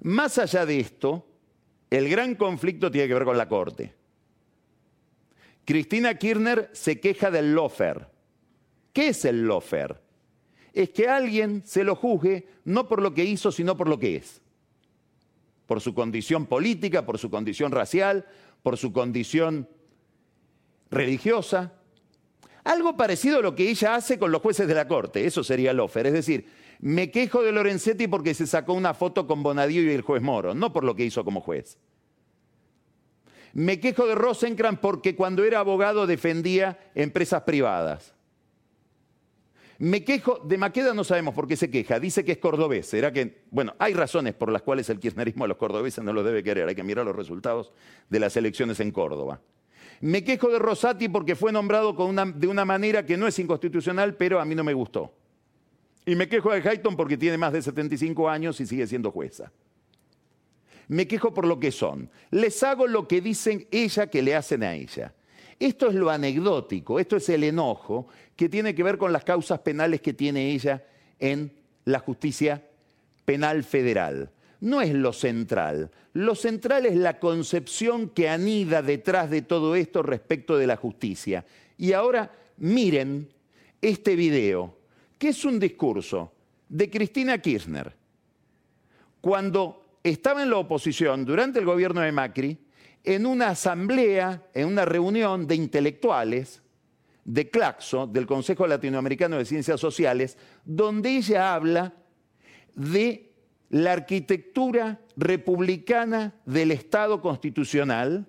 Más 0.00 0.38
allá 0.38 0.64
de 0.64 0.80
esto, 0.80 1.26
el 1.90 2.08
gran 2.08 2.34
conflicto 2.34 2.90
tiene 2.90 3.08
que 3.08 3.14
ver 3.14 3.24
con 3.24 3.38
la 3.38 3.48
Corte. 3.48 3.94
Cristina 5.64 6.16
Kirchner 6.16 6.70
se 6.72 7.00
queja 7.00 7.30
del 7.30 7.54
lofer. 7.54 8.08
¿Qué 8.92 9.08
es 9.08 9.24
el 9.24 9.46
lofer? 9.46 10.00
Es 10.72 10.90
que 10.90 11.08
alguien 11.08 11.62
se 11.64 11.84
lo 11.84 11.96
juzgue 11.96 12.46
no 12.64 12.88
por 12.88 13.00
lo 13.00 13.14
que 13.14 13.24
hizo, 13.24 13.50
sino 13.50 13.76
por 13.76 13.88
lo 13.88 13.98
que 13.98 14.16
es. 14.16 14.42
Por 15.66 15.80
su 15.80 15.94
condición 15.94 16.46
política, 16.46 17.06
por 17.06 17.18
su 17.18 17.30
condición 17.30 17.72
racial, 17.72 18.26
por 18.62 18.76
su 18.76 18.92
condición 18.92 19.68
religiosa. 20.90 21.72
Algo 22.64 22.96
parecido 22.96 23.38
a 23.38 23.42
lo 23.42 23.54
que 23.54 23.68
ella 23.68 23.94
hace 23.94 24.18
con 24.18 24.32
los 24.32 24.42
jueces 24.42 24.66
de 24.66 24.74
la 24.74 24.88
Corte, 24.88 25.26
eso 25.26 25.44
sería 25.44 25.72
Lofer. 25.72 26.06
Es 26.06 26.12
decir, 26.12 26.46
me 26.80 27.10
quejo 27.10 27.42
de 27.42 27.52
Lorenzetti 27.52 28.08
porque 28.08 28.34
se 28.34 28.46
sacó 28.46 28.74
una 28.74 28.94
foto 28.94 29.26
con 29.26 29.42
Bonadío 29.42 29.82
y 29.82 29.90
el 29.90 30.02
juez 30.02 30.22
Moro, 30.22 30.54
no 30.54 30.72
por 30.72 30.84
lo 30.84 30.94
que 30.94 31.04
hizo 31.04 31.24
como 31.24 31.40
juez. 31.40 31.78
Me 33.54 33.78
quejo 33.78 34.06
de 34.06 34.16
Rosencrantz 34.16 34.80
porque 34.80 35.14
cuando 35.14 35.44
era 35.44 35.60
abogado 35.60 36.06
defendía 36.08 36.78
empresas 36.94 37.42
privadas. 37.42 38.12
Me 39.78 40.04
quejo, 40.04 40.40
de 40.44 40.58
Maqueda 40.58 40.92
no 40.92 41.04
sabemos 41.04 41.34
por 41.34 41.46
qué 41.46 41.56
se 41.56 41.70
queja, 41.70 42.00
dice 42.00 42.24
que 42.24 42.32
es 42.32 42.38
cordobés. 42.38 42.86
¿Será 42.86 43.12
que, 43.12 43.42
bueno, 43.50 43.74
hay 43.78 43.94
razones 43.94 44.34
por 44.34 44.50
las 44.50 44.62
cuales 44.62 44.90
el 44.90 44.98
kirchnerismo 44.98 45.44
a 45.44 45.48
los 45.48 45.56
cordobeses 45.56 46.02
no 46.02 46.12
los 46.12 46.24
debe 46.24 46.42
querer, 46.42 46.68
hay 46.68 46.74
que 46.74 46.82
mirar 46.82 47.04
los 47.04 47.14
resultados 47.14 47.72
de 48.08 48.20
las 48.20 48.36
elecciones 48.36 48.80
en 48.80 48.90
Córdoba. 48.90 49.40
Me 50.00 50.24
quejo 50.24 50.48
de 50.48 50.58
Rosati 50.58 51.08
porque 51.08 51.36
fue 51.36 51.52
nombrado 51.52 51.92
de 52.34 52.46
una 52.46 52.64
manera 52.64 53.06
que 53.06 53.16
no 53.16 53.28
es 53.28 53.38
inconstitucional, 53.38 54.16
pero 54.16 54.40
a 54.40 54.44
mí 54.44 54.54
no 54.54 54.64
me 54.64 54.74
gustó. 54.74 55.14
Y 56.06 56.16
me 56.16 56.28
quejo 56.28 56.52
de 56.52 56.68
Hayton 56.68 56.96
porque 56.96 57.16
tiene 57.16 57.38
más 57.38 57.52
de 57.52 57.62
75 57.62 58.28
años 58.28 58.60
y 58.60 58.66
sigue 58.66 58.86
siendo 58.86 59.10
jueza. 59.10 59.52
Me 60.88 61.06
quejo 61.06 61.32
por 61.32 61.46
lo 61.46 61.58
que 61.58 61.72
son. 61.72 62.10
Les 62.30 62.62
hago 62.62 62.86
lo 62.86 63.08
que 63.08 63.20
dicen 63.20 63.66
ella 63.70 64.06
que 64.08 64.22
le 64.22 64.34
hacen 64.34 64.62
a 64.62 64.74
ella. 64.74 65.14
Esto 65.58 65.88
es 65.88 65.94
lo 65.94 66.10
anecdótico, 66.10 66.98
esto 66.98 67.16
es 67.16 67.28
el 67.28 67.44
enojo 67.44 68.08
que 68.36 68.48
tiene 68.48 68.74
que 68.74 68.82
ver 68.82 68.98
con 68.98 69.12
las 69.12 69.24
causas 69.24 69.60
penales 69.60 70.00
que 70.00 70.12
tiene 70.12 70.50
ella 70.50 70.84
en 71.18 71.52
la 71.84 72.00
justicia 72.00 72.62
penal 73.24 73.64
federal. 73.64 74.30
No 74.60 74.80
es 74.80 74.92
lo 74.92 75.12
central. 75.12 75.90
Lo 76.14 76.34
central 76.34 76.86
es 76.86 76.96
la 76.96 77.18
concepción 77.18 78.08
que 78.08 78.28
anida 78.28 78.82
detrás 78.82 79.30
de 79.30 79.42
todo 79.42 79.74
esto 79.74 80.02
respecto 80.02 80.56
de 80.56 80.66
la 80.66 80.76
justicia. 80.76 81.44
Y 81.76 81.92
ahora 81.92 82.32
miren 82.58 83.28
este 83.80 84.16
video, 84.16 84.78
que 85.18 85.28
es 85.28 85.44
un 85.44 85.58
discurso 85.58 86.32
de 86.68 86.88
Cristina 86.88 87.38
Kirchner, 87.38 87.94
cuando 89.20 89.83
estaba 90.04 90.42
en 90.42 90.50
la 90.50 90.58
oposición 90.58 91.24
durante 91.24 91.58
el 91.58 91.64
gobierno 91.64 92.02
de 92.02 92.12
Macri, 92.12 92.58
en 93.02 93.26
una 93.26 93.48
asamblea, 93.48 94.46
en 94.54 94.68
una 94.68 94.84
reunión 94.84 95.46
de 95.46 95.56
intelectuales 95.56 96.62
de 97.24 97.50
Claxo, 97.50 98.06
del 98.06 98.26
Consejo 98.26 98.66
Latinoamericano 98.66 99.38
de 99.38 99.46
Ciencias 99.46 99.80
Sociales, 99.80 100.36
donde 100.64 101.16
ella 101.16 101.54
habla 101.54 101.94
de 102.74 103.32
la 103.70 103.92
arquitectura 103.92 105.00
republicana 105.16 106.34
del 106.44 106.70
Estado 106.70 107.22
constitucional, 107.22 108.26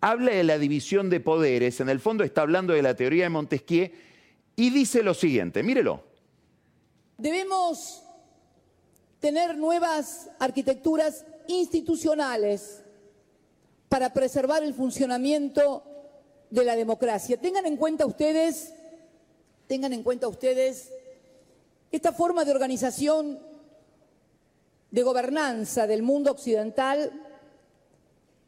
habla 0.00 0.32
de 0.32 0.44
la 0.44 0.58
división 0.58 1.10
de 1.10 1.20
poderes, 1.20 1.80
en 1.80 1.90
el 1.90 2.00
fondo 2.00 2.24
está 2.24 2.40
hablando 2.40 2.72
de 2.72 2.82
la 2.82 2.94
teoría 2.94 3.24
de 3.24 3.30
Montesquieu, 3.30 3.90
y 4.56 4.70
dice 4.70 5.02
lo 5.02 5.12
siguiente, 5.12 5.62
mírelo. 5.62 6.04
Debemos 7.18 8.03
tener 9.24 9.56
nuevas 9.56 10.28
arquitecturas 10.38 11.24
institucionales 11.46 12.82
para 13.88 14.12
preservar 14.12 14.62
el 14.62 14.74
funcionamiento 14.74 15.82
de 16.50 16.62
la 16.62 16.76
democracia. 16.76 17.38
Tengan 17.38 17.64
en 17.64 17.78
cuenta 17.78 18.04
ustedes, 18.04 18.74
tengan 19.66 19.94
en 19.94 20.02
cuenta 20.02 20.28
ustedes 20.28 20.92
esta 21.90 22.12
forma 22.12 22.44
de 22.44 22.50
organización 22.50 23.38
de 24.90 25.02
gobernanza 25.02 25.86
del 25.86 26.02
mundo 26.02 26.30
occidental 26.30 27.10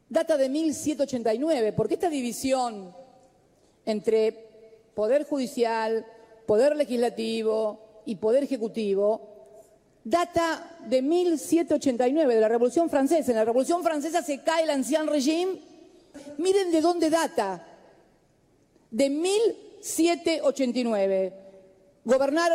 data 0.09 0.37
de 0.37 0.47
1789, 0.47 1.73
porque 1.73 1.95
esta 1.95 2.11
división 2.11 2.95
entre 3.83 4.91
poder 4.93 5.25
judicial, 5.25 6.05
poder 6.45 6.75
legislativo 6.75 8.03
y 8.05 8.17
poder 8.17 8.43
ejecutivo 8.43 9.36
data 10.09 10.77
de 10.85 11.01
1789, 11.01 12.35
de 12.35 12.41
la 12.41 12.47
Revolución 12.47 12.89
Francesa. 12.89 13.31
En 13.31 13.37
la 13.37 13.45
Revolución 13.45 13.81
Francesa 13.83 14.21
se 14.21 14.41
cae 14.41 14.63
el 14.63 14.69
Ancien 14.69 15.07
Régime. 15.07 15.59
Miren 16.37 16.71
de 16.71 16.79
dónde 16.81 17.09
data. 17.09 17.65
De 18.89 19.09
1789. 19.09 21.33
Gobernar 22.05 22.51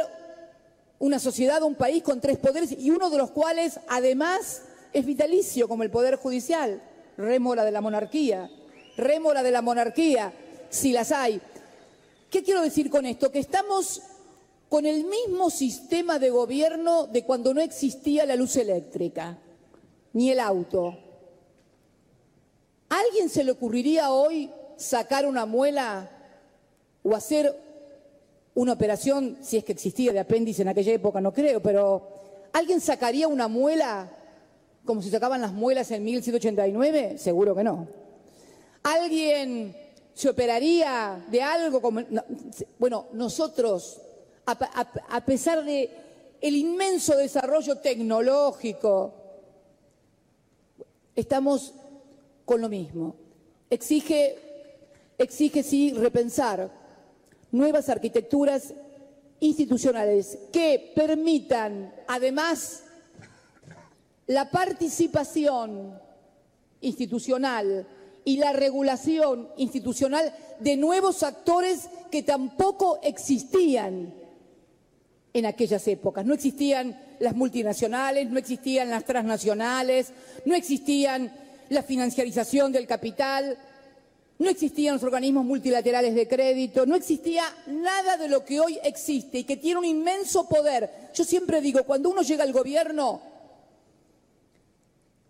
una 0.98 1.18
sociedad, 1.18 1.62
un 1.62 1.74
país 1.74 2.02
con 2.02 2.18
tres 2.20 2.38
poderes 2.38 2.72
y 2.72 2.90
uno 2.90 3.10
de 3.10 3.18
los 3.18 3.32
cuales 3.32 3.80
además 3.88 4.62
es 4.92 5.04
vitalicio, 5.04 5.68
como 5.68 5.82
el 5.82 5.90
Poder 5.90 6.16
Judicial. 6.16 6.80
Rémora 7.18 7.64
de 7.64 7.72
la 7.72 7.82
monarquía. 7.82 8.48
Rémora 8.96 9.42
de 9.42 9.50
la 9.50 9.62
monarquía, 9.62 10.32
si 10.70 10.92
las 10.92 11.12
hay. 11.12 11.40
¿Qué 12.30 12.42
quiero 12.42 12.62
decir 12.62 12.88
con 12.88 13.04
esto? 13.04 13.30
Que 13.30 13.40
estamos 13.40 14.00
con 14.72 14.86
el 14.86 15.04
mismo 15.04 15.50
sistema 15.50 16.18
de 16.18 16.30
gobierno 16.30 17.06
de 17.06 17.26
cuando 17.26 17.52
no 17.52 17.60
existía 17.60 18.24
la 18.24 18.36
luz 18.36 18.56
eléctrica, 18.56 19.36
ni 20.14 20.30
el 20.30 20.40
auto. 20.40 20.96
¿A 22.88 22.98
alguien 22.98 23.28
se 23.28 23.44
le 23.44 23.50
ocurriría 23.50 24.12
hoy 24.12 24.50
sacar 24.78 25.26
una 25.26 25.44
muela 25.44 26.10
o 27.02 27.14
hacer 27.14 27.54
una 28.54 28.72
operación, 28.72 29.36
si 29.42 29.58
es 29.58 29.64
que 29.64 29.72
existía 29.72 30.10
de 30.10 30.20
apéndice 30.20 30.62
en 30.62 30.68
aquella 30.68 30.94
época, 30.94 31.20
no 31.20 31.34
creo, 31.34 31.60
pero 31.60 32.08
¿alguien 32.54 32.80
sacaría 32.80 33.28
una 33.28 33.48
muela 33.48 34.10
como 34.86 35.02
si 35.02 35.10
sacaban 35.10 35.42
las 35.42 35.52
muelas 35.52 35.90
en 35.90 36.02
1789? 36.02 37.18
Seguro 37.18 37.54
que 37.54 37.62
no. 37.62 37.88
¿Alguien 38.84 39.76
se 40.14 40.30
operaría 40.30 41.22
de 41.30 41.42
algo 41.42 41.82
como... 41.82 42.00
bueno, 42.78 43.08
nosotros 43.12 44.00
a, 44.46 45.24
pesar 45.24 45.64
de 45.64 45.90
el 46.40 46.56
inmenso 46.56 47.16
desarrollo 47.16 47.78
tecnológico, 47.78 49.14
estamos 51.14 51.74
con 52.44 52.60
lo 52.60 52.68
mismo. 52.68 53.14
Exige, 53.70 54.36
exige 55.18 55.62
sí 55.62 55.92
repensar 55.92 56.70
nuevas 57.52 57.88
arquitecturas 57.88 58.74
institucionales 59.40 60.38
que 60.52 60.92
permitan 60.94 61.94
además 62.06 62.84
la 64.26 64.50
participación 64.50 65.98
institucional 66.80 67.86
y 68.24 68.36
la 68.36 68.52
regulación 68.52 69.48
institucional 69.56 70.32
de 70.60 70.76
nuevos 70.76 71.22
actores 71.22 71.88
que 72.10 72.22
tampoco 72.22 73.00
existían 73.02 74.21
en 75.34 75.46
aquellas 75.46 75.86
épocas. 75.88 76.24
No 76.24 76.34
existían 76.34 76.98
las 77.18 77.34
multinacionales, 77.34 78.28
no 78.30 78.38
existían 78.38 78.90
las 78.90 79.04
transnacionales, 79.04 80.12
no 80.44 80.54
existían 80.54 81.32
la 81.68 81.82
financiarización 81.82 82.72
del 82.72 82.86
capital, 82.86 83.56
no 84.38 84.50
existían 84.50 84.94
los 84.94 85.04
organismos 85.04 85.44
multilaterales 85.44 86.14
de 86.14 86.28
crédito, 86.28 86.84
no 86.84 86.96
existía 86.96 87.44
nada 87.66 88.16
de 88.16 88.28
lo 88.28 88.44
que 88.44 88.60
hoy 88.60 88.78
existe 88.82 89.38
y 89.38 89.44
que 89.44 89.56
tiene 89.56 89.78
un 89.78 89.84
inmenso 89.84 90.48
poder. 90.48 90.90
Yo 91.14 91.24
siempre 91.24 91.60
digo, 91.60 91.82
cuando 91.84 92.10
uno 92.10 92.22
llega 92.22 92.42
al 92.42 92.52
gobierno, 92.52 93.22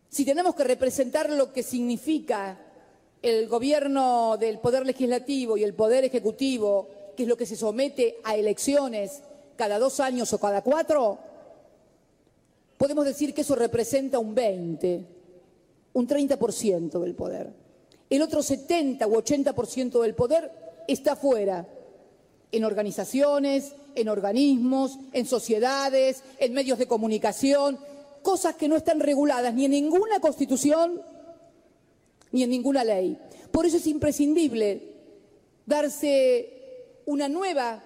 si 0.08 0.24
tenemos 0.24 0.54
que 0.54 0.64
representar 0.64 1.30
lo 1.30 1.52
que 1.52 1.62
significa 1.62 2.58
el 3.22 3.46
gobierno 3.48 4.36
del 4.36 4.58
poder 4.58 4.84
legislativo 4.84 5.56
y 5.56 5.62
el 5.62 5.74
poder 5.74 6.04
ejecutivo, 6.04 6.88
que 7.16 7.22
es 7.22 7.28
lo 7.28 7.36
que 7.36 7.46
se 7.46 7.56
somete 7.56 8.16
a 8.24 8.34
elecciones 8.34 9.22
cada 9.62 9.78
dos 9.78 10.00
años 10.00 10.32
o 10.32 10.40
cada 10.40 10.60
cuatro, 10.60 11.20
podemos 12.76 13.04
decir 13.04 13.32
que 13.32 13.42
eso 13.42 13.54
representa 13.54 14.18
un 14.18 14.34
20, 14.34 15.06
un 15.92 16.08
30% 16.08 16.98
del 16.98 17.14
poder. 17.14 17.52
El 18.10 18.22
otro 18.22 18.42
70 18.42 19.06
u 19.06 19.14
80% 19.14 20.02
del 20.02 20.16
poder 20.16 20.50
está 20.88 21.14
fuera, 21.14 21.64
en 22.50 22.64
organizaciones, 22.64 23.76
en 23.94 24.08
organismos, 24.08 24.98
en 25.12 25.26
sociedades, 25.26 26.24
en 26.40 26.54
medios 26.54 26.80
de 26.80 26.88
comunicación, 26.88 27.78
cosas 28.22 28.56
que 28.56 28.66
no 28.66 28.74
están 28.74 28.98
reguladas 28.98 29.54
ni 29.54 29.66
en 29.66 29.70
ninguna 29.70 30.18
constitución 30.18 31.00
ni 32.32 32.42
en 32.42 32.50
ninguna 32.50 32.82
ley. 32.82 33.16
Por 33.52 33.64
eso 33.64 33.76
es 33.76 33.86
imprescindible 33.86 34.82
darse 35.64 37.02
una 37.06 37.28
nueva 37.28 37.80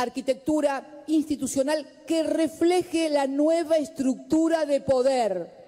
arquitectura 0.00 0.99
institucional 1.14 1.86
que 2.06 2.22
refleje 2.22 3.08
la 3.10 3.26
nueva 3.26 3.76
estructura 3.76 4.66
de 4.66 4.80
poder. 4.80 5.60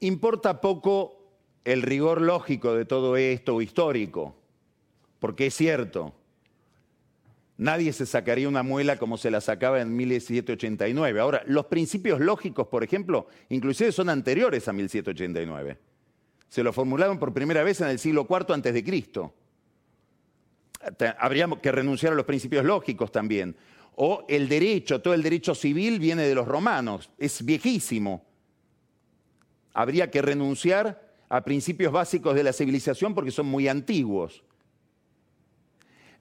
Importa 0.00 0.60
poco 0.60 1.20
el 1.64 1.82
rigor 1.82 2.22
lógico 2.22 2.74
de 2.74 2.86
todo 2.86 3.16
esto 3.16 3.60
histórico, 3.60 4.34
porque 5.18 5.46
es 5.46 5.54
cierto, 5.54 6.14
nadie 7.58 7.92
se 7.92 8.06
sacaría 8.06 8.48
una 8.48 8.62
muela 8.62 8.96
como 8.96 9.18
se 9.18 9.30
la 9.30 9.42
sacaba 9.42 9.82
en 9.82 9.94
1789. 9.94 11.20
Ahora, 11.20 11.42
los 11.46 11.66
principios 11.66 12.20
lógicos, 12.20 12.68
por 12.68 12.82
ejemplo, 12.82 13.26
inclusive 13.50 13.92
son 13.92 14.08
anteriores 14.08 14.66
a 14.68 14.72
1789. 14.72 15.78
Se 16.48 16.62
lo 16.62 16.72
formularon 16.72 17.18
por 17.18 17.34
primera 17.34 17.62
vez 17.62 17.82
en 17.82 17.88
el 17.88 17.98
siglo 17.98 18.26
IV 18.28 18.54
antes 18.54 18.72
de 18.72 18.82
Cristo. 18.82 19.34
Habría 21.18 21.46
que 21.60 21.72
renunciar 21.72 22.12
a 22.12 22.16
los 22.16 22.24
principios 22.24 22.64
lógicos 22.64 23.12
también. 23.12 23.56
O 23.96 24.24
el 24.28 24.48
derecho, 24.48 25.00
todo 25.00 25.14
el 25.14 25.22
derecho 25.22 25.54
civil 25.54 25.98
viene 25.98 26.22
de 26.22 26.34
los 26.34 26.48
romanos, 26.48 27.10
es 27.18 27.44
viejísimo. 27.44 28.24
Habría 29.74 30.10
que 30.10 30.22
renunciar 30.22 31.10
a 31.28 31.42
principios 31.44 31.92
básicos 31.92 32.34
de 32.34 32.42
la 32.42 32.52
civilización 32.52 33.14
porque 33.14 33.30
son 33.30 33.46
muy 33.46 33.68
antiguos. 33.68 34.42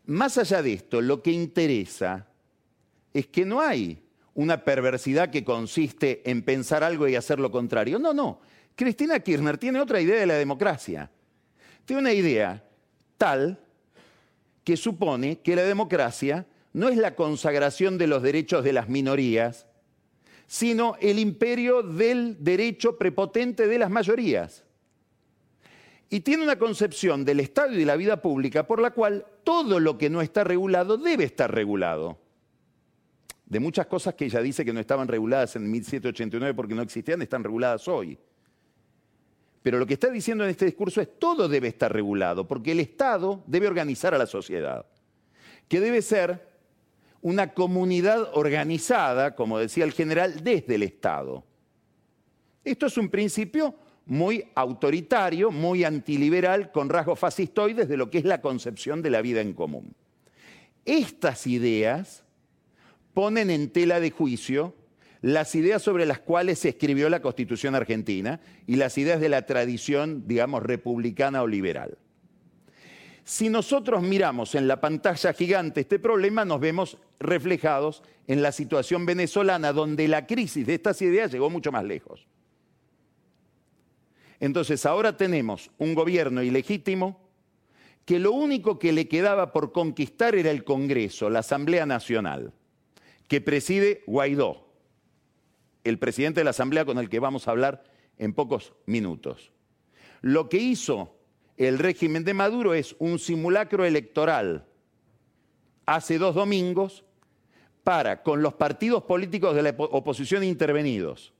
Más 0.06 0.38
allá 0.38 0.62
de 0.62 0.74
esto, 0.74 1.02
lo 1.02 1.22
que 1.22 1.32
interesa 1.32 2.28
es 3.14 3.28
que 3.28 3.46
no 3.46 3.62
hay 3.62 4.02
una 4.34 4.64
perversidad 4.64 5.30
que 5.30 5.44
consiste 5.44 6.22
en 6.30 6.44
pensar 6.44 6.84
algo 6.84 7.08
y 7.08 7.16
hacer 7.16 7.40
lo 7.40 7.52
contrario. 7.52 8.00
No, 8.00 8.14
no. 8.14 8.40
Cristina 8.76 9.20
Kirchner 9.20 9.58
tiene 9.58 9.80
otra 9.82 10.00
idea 10.00 10.20
de 10.20 10.26
la 10.26 10.36
democracia. 10.36 11.12
Tiene 11.86 12.02
una 12.02 12.14
idea 12.14 12.64
tal 13.18 13.60
que 14.70 14.78
supone 14.78 15.40
que 15.40 15.56
la 15.56 15.64
democracia 15.64 16.46
no 16.74 16.90
es 16.90 16.98
la 16.98 17.16
consagración 17.16 17.98
de 17.98 18.06
los 18.06 18.22
derechos 18.22 18.64
de 18.64 18.72
las 18.72 18.88
minorías, 18.88 19.66
sino 20.46 20.96
el 21.02 21.18
imperio 21.18 21.82
del 21.82 22.38
derecho 22.44 22.96
prepotente 22.96 23.66
de 23.66 23.80
las 23.80 23.90
mayorías. 23.90 24.64
Y 26.12 26.20
tiene 26.20 26.44
una 26.44 26.60
concepción 26.60 27.26
del 27.26 27.40
Estado 27.40 27.74
y 27.74 27.78
de 27.78 27.86
la 27.86 27.96
vida 27.96 28.22
pública 28.22 28.68
por 28.68 28.80
la 28.80 28.92
cual 28.92 29.26
todo 29.44 29.80
lo 29.80 29.98
que 29.98 30.12
no 30.12 30.22
está 30.22 30.44
regulado 30.44 30.98
debe 30.98 31.24
estar 31.24 31.52
regulado. 31.52 32.20
De 33.48 33.60
muchas 33.60 33.88
cosas 33.88 34.14
que 34.14 34.26
ella 34.26 34.40
dice 34.40 34.64
que 34.64 34.72
no 34.72 34.80
estaban 34.80 35.08
reguladas 35.08 35.56
en 35.56 35.64
1789 35.72 36.54
porque 36.54 36.76
no 36.76 36.84
existían, 36.84 37.24
están 37.24 37.44
reguladas 37.44 37.88
hoy. 37.88 38.20
Pero 39.62 39.78
lo 39.78 39.86
que 39.86 39.96
está 39.96 40.10
diciendo 40.10 40.44
en 40.44 40.52
este 40.52 40.66
discurso 40.66 41.02
es 41.02 41.20
todo 41.20 41.50
debe 41.50 41.68
estar 41.68 41.92
regulado, 41.92 42.48
porque 42.48 42.72
el 42.72 42.80
Estado 42.80 43.44
debe 43.46 43.68
organizar 43.68 44.14
a 44.14 44.18
la 44.18 44.26
sociedad, 44.26 44.86
que 45.68 45.80
debe 45.80 46.02
ser 46.02 46.48
una 47.22 47.54
comunidad 47.54 48.30
organizada, 48.34 49.36
como 49.36 49.60
decía 49.60 49.84
el 49.84 49.92
general, 49.92 50.44
desde 50.44 50.76
el 50.76 50.84
Estado. 50.84 51.44
Esto 52.64 52.86
es 52.86 52.98
un 52.98 53.10
principio 53.10 53.76
muy 54.06 54.46
autoritario, 54.56 55.52
muy 55.52 55.84
antiliberal, 55.84 56.72
con 56.72 56.90
rasgos 56.90 57.20
fascistoides 57.20 57.88
de 57.88 57.98
lo 57.98 58.10
que 58.10 58.20
es 58.20 58.26
la 58.26 58.42
concepción 58.42 59.02
de 59.02 59.10
la 59.10 59.22
vida 59.22 59.42
en 59.42 59.54
común. 59.54 59.94
Estas 60.86 61.46
ideas 61.46 62.24
ponen 63.14 63.50
en 63.50 63.70
tela 63.70 64.00
de 64.00 64.12
juicio 64.12 64.74
las 65.22 65.54
ideas 65.56 65.82
sobre 65.82 66.06
las 66.06 66.20
cuales 66.20 66.60
se 66.60 66.70
escribió 66.70 67.10
la 67.10 67.22
Constitución 67.22 67.76
argentina 67.76 68.40
y 68.66 68.76
las 68.78 68.98
ideas 68.98 69.20
de 69.20 69.30
la 69.30 69.46
tradición, 69.46 70.28
digamos, 70.28 70.64
republicana 70.64 71.42
o 71.42 71.48
liberal. 71.48 71.98
Si 73.26 73.50
nosotros 73.50 74.02
miramos 74.02 74.56
en 74.56 74.68
la 74.68 74.82
pantalla 74.82 75.34
gigante 75.34 75.82
este 75.82 76.00
problema, 76.00 76.46
nos 76.46 76.60
vemos 76.60 76.98
reflejados 77.20 78.02
en 78.28 78.42
la 78.42 78.52
situación 78.52 79.06
venezolana, 79.06 79.74
donde 79.74 80.08
la 80.08 80.26
crisis 80.26 80.66
de 80.66 80.76
estas 80.76 81.02
ideas 81.02 81.32
llegó 81.32 81.50
mucho 81.50 81.72
más 81.72 81.84
lejos. 81.84 82.26
Entonces 84.40 84.86
ahora 84.86 85.18
tenemos 85.18 85.70
un 85.78 85.94
gobierno 85.94 86.42
ilegítimo 86.42 87.20
que 88.06 88.20
lo 88.20 88.32
único 88.32 88.80
que 88.80 88.94
le 88.94 89.08
quedaba 89.08 89.52
por 89.52 89.72
conquistar 89.74 90.34
era 90.34 90.50
el 90.50 90.64
Congreso, 90.64 91.30
la 91.30 91.40
Asamblea 91.40 91.86
Nacional, 91.86 92.54
que 93.28 93.42
preside 93.42 94.02
Guaidó, 94.08 94.69
el 95.84 96.00
presidente 96.00 96.42
de 96.42 96.44
la 96.44 96.50
Asamblea 96.52 96.86
con 96.86 96.98
el 96.98 97.10
que 97.10 97.20
vamos 97.20 97.48
a 97.48 97.52
hablar 97.52 97.84
en 98.18 98.34
pocos 98.34 98.74
minutos. 98.86 99.52
Lo 100.22 100.50
que 100.50 100.58
hizo 100.58 101.16
el 101.58 101.80
régimen 101.80 102.24
de 102.24 102.34
Maduro 102.34 102.74
es 102.74 102.96
un 103.00 103.20
simulacro 103.20 103.86
electoral 103.86 104.66
hace 105.86 106.18
dos 106.18 106.36
domingos 106.36 107.04
para, 107.84 108.22
con 108.22 108.44
los 108.44 108.54
partidos 108.54 109.04
políticos 109.04 109.56
de 109.56 109.64
la 109.64 109.76
oposición 109.78 110.44
intervenidos, 110.44 111.34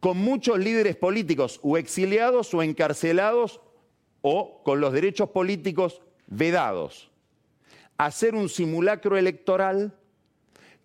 con 0.00 0.16
muchos 0.16 0.58
líderes 0.58 0.96
políticos 0.96 1.60
o 1.62 1.76
exiliados 1.76 2.54
o 2.54 2.62
encarcelados 2.62 3.60
o 4.22 4.62
con 4.62 4.80
los 4.80 4.92
derechos 4.92 5.30
políticos 5.30 6.00
vedados, 6.26 7.10
hacer 7.98 8.34
un 8.34 8.48
simulacro 8.48 9.16
electoral 9.16 9.97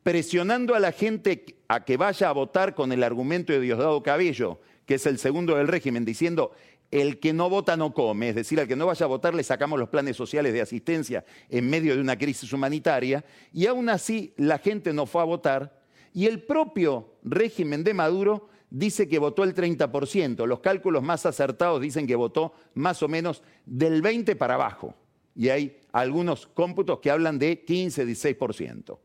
presionando 0.04 0.76
a 0.76 0.80
la 0.80 0.92
gente 0.92 1.58
a 1.68 1.86
que 1.86 1.98
vaya 1.98 2.30
a 2.30 2.34
votar 2.34 2.76
con 2.76 2.92
el 2.92 3.04
argumento 3.04 3.54
de 3.54 3.62
Diosdado 3.62 4.04
Cabello, 4.04 4.60
que 4.86 4.96
es 4.96 5.06
el 5.06 5.18
segundo 5.18 5.56
del 5.56 5.68
régimen, 5.70 6.06
diciendo 6.06 6.52
el 6.92 7.20
que 7.20 7.34
no 7.34 7.50
vota 7.50 7.76
no 7.76 7.94
come, 7.94 8.30
es 8.30 8.36
decir, 8.36 8.60
al 8.60 8.68
que 8.68 8.76
no 8.76 8.86
vaya 8.86 9.06
a 9.06 9.10
votar 9.10 9.34
le 9.34 9.44
sacamos 9.44 9.80
los 9.80 9.90
planes 9.90 10.16
sociales 10.16 10.54
de 10.54 10.62
asistencia 10.62 11.26
en 11.50 11.68
medio 11.68 11.96
de 11.96 12.02
una 12.02 12.18
crisis 12.18 12.54
humanitaria, 12.54 13.26
y 13.52 13.66
aún 13.66 13.90
así 13.90 14.34
la 14.38 14.60
gente 14.60 14.94
no 14.94 15.08
fue 15.08 15.22
a 15.22 15.26
votar, 15.26 15.82
y 16.14 16.28
el 16.28 16.44
propio 16.44 17.16
régimen 17.24 17.84
de 17.84 17.96
Maduro 17.96 18.50
dice 18.70 19.08
que 19.08 19.18
votó 19.18 19.44
el 19.44 19.56
30%, 19.56 20.46
los 20.46 20.60
cálculos 20.60 21.02
más 21.02 21.26
acertados 21.26 21.82
dicen 21.82 22.06
que 22.06 22.16
votó 22.16 22.54
más 22.76 23.02
o 23.02 23.08
menos 23.08 23.42
del 23.66 24.04
20% 24.04 24.38
para 24.38 24.56
abajo, 24.56 24.94
y 25.36 25.50
hay 25.50 25.80
algunos 25.94 26.46
cómputos 26.46 27.00
que 27.00 27.10
hablan 27.10 27.40
de 27.40 27.64
15, 27.64 28.06
16%. 28.06 29.00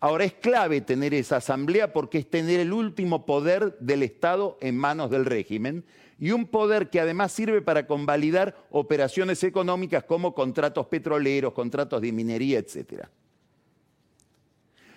Ahora 0.00 0.24
es 0.24 0.34
clave 0.34 0.80
tener 0.80 1.12
esa 1.12 1.36
asamblea 1.36 1.92
porque 1.92 2.18
es 2.18 2.30
tener 2.30 2.60
el 2.60 2.72
último 2.72 3.26
poder 3.26 3.76
del 3.80 4.04
Estado 4.04 4.56
en 4.60 4.76
manos 4.76 5.10
del 5.10 5.24
régimen 5.24 5.84
y 6.20 6.30
un 6.30 6.46
poder 6.46 6.88
que 6.88 7.00
además 7.00 7.32
sirve 7.32 7.62
para 7.62 7.86
convalidar 7.86 8.56
operaciones 8.70 9.42
económicas 9.42 10.04
como 10.04 10.34
contratos 10.34 10.86
petroleros, 10.86 11.52
contratos 11.52 12.00
de 12.00 12.12
minería, 12.12 12.58
etc. 12.58 13.06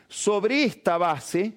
Sobre 0.08 0.64
esta 0.64 0.98
base, 0.98 1.54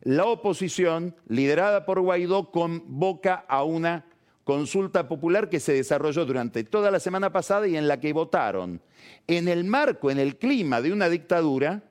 la 0.00 0.24
oposición, 0.24 1.14
liderada 1.28 1.84
por 1.84 2.00
Guaidó, 2.00 2.50
convoca 2.50 3.44
a 3.48 3.62
una 3.64 4.06
consulta 4.44 5.08
popular 5.08 5.48
que 5.48 5.58
se 5.58 5.72
desarrolló 5.72 6.24
durante 6.24 6.62
toda 6.62 6.90
la 6.92 7.00
semana 7.00 7.32
pasada 7.32 7.66
y 7.66 7.76
en 7.76 7.88
la 7.88 8.00
que 8.00 8.12
votaron, 8.12 8.80
en 9.26 9.48
el 9.48 9.64
marco, 9.64 10.10
en 10.10 10.18
el 10.18 10.36
clima 10.36 10.80
de 10.80 10.92
una 10.92 11.08
dictadura, 11.08 11.82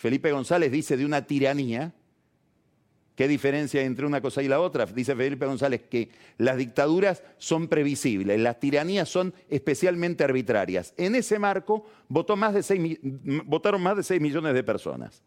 Felipe 0.00 0.32
González 0.32 0.72
dice 0.72 0.96
de 0.96 1.04
una 1.04 1.26
tiranía. 1.26 1.92
¿Qué 3.14 3.28
diferencia 3.28 3.82
entre 3.82 4.06
una 4.06 4.22
cosa 4.22 4.42
y 4.42 4.48
la 4.48 4.58
otra? 4.58 4.86
Dice 4.86 5.14
Felipe 5.14 5.44
González 5.44 5.82
que 5.90 6.08
las 6.38 6.56
dictaduras 6.56 7.22
son 7.36 7.68
previsibles, 7.68 8.40
las 8.40 8.58
tiranías 8.58 9.10
son 9.10 9.34
especialmente 9.50 10.24
arbitrarias. 10.24 10.94
En 10.96 11.14
ese 11.16 11.38
marco 11.38 11.84
votó 12.08 12.34
más 12.34 12.54
de 12.54 12.98
votaron 13.44 13.82
más 13.82 13.98
de 13.98 14.02
6 14.02 14.22
millones 14.22 14.54
de 14.54 14.64
personas. 14.64 15.22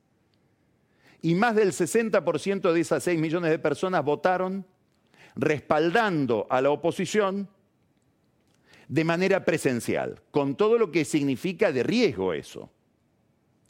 Y 1.22 1.36
más 1.36 1.56
del 1.56 1.72
60% 1.72 2.74
de 2.74 2.82
esas 2.82 3.04
6 3.04 3.20
millones 3.20 3.52
de 3.52 3.60
personas 3.60 4.04
votaron 4.04 4.66
respaldando 5.36 6.48
a 6.50 6.62
la 6.62 6.72
oposición 6.72 7.48
de 8.88 9.04
manera 9.04 9.46
presencial, 9.46 10.20
con 10.32 10.56
todo 10.56 10.80
lo 10.80 10.90
que 10.90 11.06
significa 11.06 11.72
de 11.72 11.84
riesgo 11.84 12.34
eso. 12.34 12.73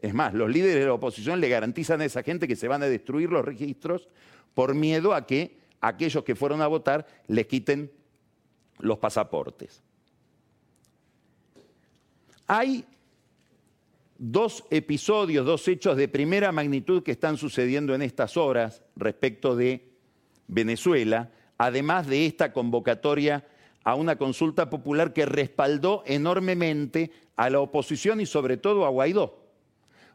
Es 0.03 0.13
más, 0.13 0.33
los 0.33 0.49
líderes 0.49 0.81
de 0.81 0.85
la 0.85 0.93
oposición 0.93 1.39
le 1.39 1.47
garantizan 1.47 2.01
a 2.01 2.05
esa 2.05 2.23
gente 2.23 2.45
que 2.45 2.57
se 2.57 2.67
van 2.67 2.83
a 2.83 2.87
destruir 2.87 3.29
los 3.29 3.45
registros 3.45 4.09
por 4.53 4.75
miedo 4.75 5.13
a 5.13 5.25
que 5.25 5.57
aquellos 5.79 6.25
que 6.25 6.35
fueron 6.35 6.61
a 6.61 6.67
votar 6.67 7.07
les 7.27 7.47
quiten 7.47 7.89
los 8.79 8.97
pasaportes. 8.97 9.81
Hay 12.47 12.83
dos 14.17 14.65
episodios, 14.71 15.45
dos 15.45 15.65
hechos 15.69 15.95
de 15.95 16.09
primera 16.09 16.51
magnitud 16.51 17.01
que 17.01 17.11
están 17.11 17.37
sucediendo 17.37 17.95
en 17.95 18.01
estas 18.01 18.35
horas 18.35 18.83
respecto 18.97 19.55
de 19.55 19.89
Venezuela, 20.47 21.31
además 21.57 22.07
de 22.07 22.25
esta 22.25 22.51
convocatoria 22.51 23.47
a 23.85 23.95
una 23.95 24.17
consulta 24.17 24.69
popular 24.69 25.13
que 25.13 25.25
respaldó 25.25 26.03
enormemente 26.05 27.09
a 27.37 27.49
la 27.49 27.61
oposición 27.61 28.19
y 28.19 28.25
sobre 28.25 28.57
todo 28.57 28.85
a 28.85 28.89
Guaidó. 28.89 29.42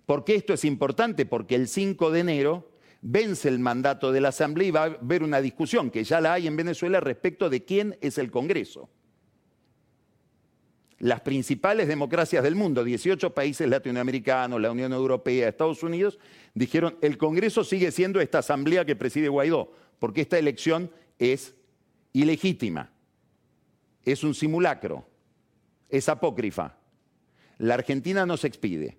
¿Por 0.09 0.25
qué 0.25 0.37
esto 0.37 0.55
es 0.55 0.65
importante? 0.65 1.27
Porque 1.27 1.55
el 1.55 1.69
5 1.69 2.11
de 2.11 2.21
enero 2.21 2.71
vence 3.03 3.47
el 3.47 3.59
mandato 3.59 4.11
de 4.11 4.23
la 4.23 4.31
Asamblea 4.31 4.69
y 4.69 4.71
va 4.71 4.85
a 4.85 4.87
haber 4.87 5.23
una 5.23 5.43
discusión, 5.43 5.91
que 5.91 6.03
ya 6.03 6.19
la 6.23 6.33
hay 6.33 6.47
en 6.47 6.57
Venezuela, 6.57 6.99
respecto 6.99 7.51
de 7.51 7.67
quién 7.67 7.99
es 8.01 8.17
el 8.17 8.31
Congreso. 8.31 8.89
Las 10.99 11.21
principales 11.21 11.89
democracias 11.89 12.43
del 12.43 12.55
mundo, 12.55 12.85
18 12.85 13.35
países 13.35 13.69
latinoamericanos, 13.69 14.59
la 14.59 14.71
Unión 14.71 14.95
Europea, 14.95 15.47
Estados 15.47 15.83
Unidos, 15.83 16.19
dijeron, 16.55 16.97
el 17.03 17.19
Congreso 17.19 17.63
sigue 17.63 17.91
siendo 17.93 18.19
esta 18.23 18.39
Asamblea 18.39 18.87
que 18.87 18.97
preside 18.97 19.29
Guaidó, 19.29 19.71
porque 19.99 20.23
esta 20.23 20.39
elección 20.39 20.91
es 21.19 21.55
ilegítima, 22.15 22.93
es 24.07 24.25
un 24.25 24.35
simulacro, 24.35 25.07
es 25.91 26.09
apócrifa. 26.09 26.79
La 27.59 27.75
Argentina 27.75 28.25
no 28.25 28.39
se 28.39 28.47
expide. 28.47 28.97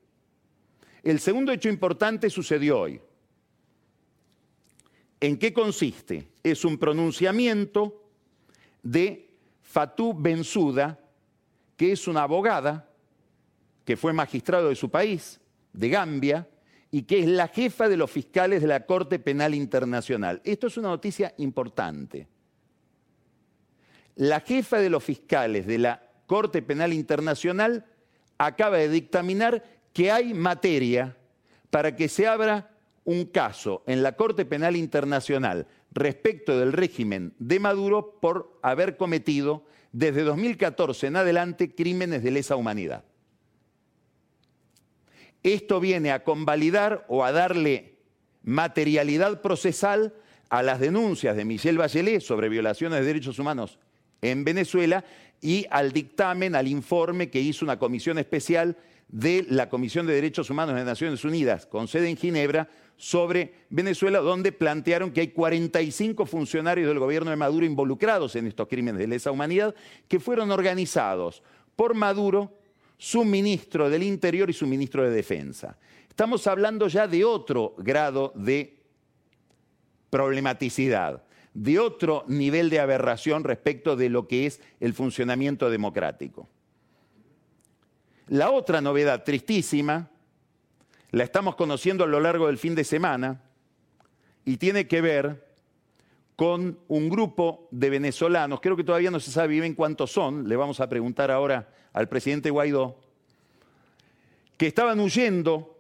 El 1.04 1.20
segundo 1.20 1.52
hecho 1.52 1.70
importante 1.70 2.30
sucedió 2.30 2.80
hoy. 2.80 3.02
¿En 5.22 5.38
qué 5.38 5.52
consiste? 5.54 6.30
es 6.44 6.66
un 6.66 6.78
pronunciamiento 6.78 8.04
de 8.82 9.30
Fatou 9.62 10.14
Bensouda, 10.14 11.00
que 11.76 11.92
es 11.92 12.08
una 12.08 12.24
abogada 12.24 12.90
que 13.86 13.98
fue 13.98 14.14
magistrado 14.14 14.70
de 14.70 14.76
su 14.76 14.90
país, 14.90 15.40
de 15.74 15.90
Gambia, 15.90 16.48
y 16.92 17.04
que 17.04 17.20
es 17.20 17.28
la 17.28 17.48
jefa 17.48 17.88
de 17.88 17.98
los 17.98 18.10
fiscales 18.10 18.62
de 18.62 18.68
la 18.68 18.86
Corte 18.86 19.20
Penal 19.20 19.54
Internacional. 19.54 20.42
Esto 20.44 20.68
es 20.68 20.78
una 20.78 20.90
noticia 20.90 21.34
importante. 21.38 22.28
La 24.16 24.40
jefa 24.42 24.80
de 24.80 24.90
los 24.90 25.04
fiscales 25.04 25.68
de 25.68 25.78
la 25.78 26.04
Corte 26.26 26.62
Penal 26.62 26.94
Internacional 26.94 27.86
acaba 28.38 28.78
de 28.78 28.90
dictaminar 28.90 29.64
que 29.94 30.12
hay 30.12 30.34
materia 30.34 31.18
para 31.70 31.96
que 31.96 32.10
se 32.10 32.28
abra 32.28 32.72
un 33.04 33.26
caso 33.26 33.84
en 33.88 34.04
la 34.04 34.14
Corte 34.16 34.46
Penal 34.46 34.76
Internacional 34.76 35.68
respecto 35.92 36.60
del 36.60 36.74
régimen 36.74 37.34
de 37.40 37.60
Maduro 37.60 38.20
por 38.22 38.60
haber 38.62 38.98
cometido 38.98 39.66
desde 39.92 40.24
2014 40.24 41.08
en 41.08 41.16
adelante 41.16 41.74
crímenes 41.74 42.24
de 42.24 42.32
lesa 42.32 42.56
humanidad. 42.56 43.04
Esto 45.42 45.80
viene 45.80 46.12
a 46.12 46.24
convalidar 46.24 47.06
o 47.08 47.24
a 47.24 47.32
darle 47.32 47.96
materialidad 48.44 49.42
procesal 49.42 50.14
a 50.50 50.64
las 50.64 50.80
denuncias 50.80 51.36
de 51.36 51.46
Michelle 51.46 51.78
Bachelet 51.78 52.22
sobre 52.22 52.50
violaciones 52.50 53.00
de 53.00 53.06
derechos 53.06 53.40
humanos 53.40 53.80
en 54.22 54.44
Venezuela 54.44 55.06
y 55.42 55.66
al 55.70 55.94
dictamen, 55.94 56.56
al 56.56 56.68
informe 56.68 57.30
que 57.30 57.40
hizo 57.40 57.64
una 57.64 57.80
comisión 57.80 58.18
especial 58.18 58.78
de 59.10 59.46
la 59.50 59.70
Comisión 59.70 60.06
de 60.06 60.14
Derechos 60.14 60.50
Humanos 60.50 60.76
de 60.76 60.86
Naciones 60.86 61.24
Unidas, 61.26 61.66
con 61.66 61.88
sede 61.88 62.10
en 62.10 62.18
Ginebra, 62.18 62.70
sobre 62.96 63.54
Venezuela, 63.70 64.20
donde 64.20 64.52
plantearon 64.52 65.12
que 65.12 65.22
hay 65.22 65.30
45 65.30 66.26
funcionarios 66.26 66.88
del 66.88 67.00
gobierno 67.00 67.32
de 67.32 67.38
Maduro 67.38 67.66
involucrados 67.66 68.36
en 68.36 68.46
estos 68.46 68.68
crímenes 68.68 69.00
de 69.00 69.08
lesa 69.08 69.32
humanidad, 69.32 69.74
que 70.08 70.20
fueron 70.20 70.52
organizados 70.52 71.42
por 71.76 71.96
Maduro, 71.96 72.54
su 72.98 73.24
ministro 73.24 73.90
del 73.90 74.04
Interior 74.04 74.50
y 74.50 74.54
su 74.54 74.68
ministro 74.68 75.04
de 75.04 75.12
Defensa. 75.12 75.78
Estamos 76.10 76.46
hablando 76.48 76.90
ya 76.90 77.08
de 77.08 77.24
otro 77.24 77.74
grado 77.78 78.34
de 78.36 78.78
problematicidad, 80.10 81.24
de 81.54 81.80
otro 81.80 82.26
nivel 82.28 82.70
de 82.70 82.82
aberración 82.82 83.46
respecto 83.46 83.96
de 83.96 84.10
lo 84.10 84.28
que 84.28 84.46
es 84.46 84.60
el 84.82 84.94
funcionamiento 84.94 85.70
democrático. 85.70 86.50
La 88.30 88.52
otra 88.52 88.80
novedad 88.80 89.24
tristísima, 89.24 90.08
la 91.10 91.24
estamos 91.24 91.56
conociendo 91.56 92.04
a 92.04 92.08
lo 92.08 92.20
largo 92.20 92.46
del 92.46 92.60
fin 92.60 92.76
de 92.76 92.84
semana 92.84 93.42
y 94.46 94.58
tiene 94.58 94.88
que 94.88 95.02
ver 95.02 95.48
con 96.36 96.78
un 96.88 97.10
grupo 97.10 97.68
de 97.72 97.90
venezolanos, 97.90 98.62
creo 98.62 98.78
que 98.78 98.84
todavía 98.84 99.10
no 99.10 99.20
se 99.20 99.32
sabe 99.32 99.60
bien 99.60 99.74
cuántos 99.74 100.12
son, 100.12 100.48
le 100.48 100.56
vamos 100.56 100.80
a 100.80 100.88
preguntar 100.88 101.32
ahora 101.32 101.70
al 101.92 102.08
presidente 102.08 102.52
Guaidó, 102.52 103.00
que 104.58 104.68
estaban 104.68 105.00
huyendo 105.00 105.80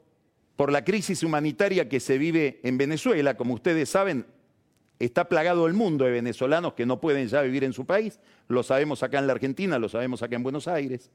por 0.55 0.71
la 0.71 0.83
crisis 0.83 1.21
humanitaria 1.21 1.87
que 1.87 1.99
se 1.99 2.17
vive 2.17 2.61
en 2.63 2.79
Venezuela. 2.79 3.37
Como 3.37 3.53
ustedes 3.53 3.89
saben, 3.89 4.25
está 4.97 5.29
plagado 5.29 5.67
el 5.67 5.73
mundo 5.73 6.03
de 6.03 6.11
venezolanos 6.11 6.73
que 6.73 6.87
no 6.87 6.99
pueden 6.99 7.27
ya 7.27 7.43
vivir 7.43 7.63
en 7.63 7.73
su 7.73 7.85
país, 7.85 8.19
lo 8.47 8.63
sabemos 8.63 9.03
acá 9.03 9.19
en 9.19 9.27
la 9.27 9.33
Argentina, 9.33 9.77
lo 9.77 9.87
sabemos 9.87 10.23
acá 10.23 10.35
en 10.35 10.43
Buenos 10.43 10.67
Aires 10.67 11.11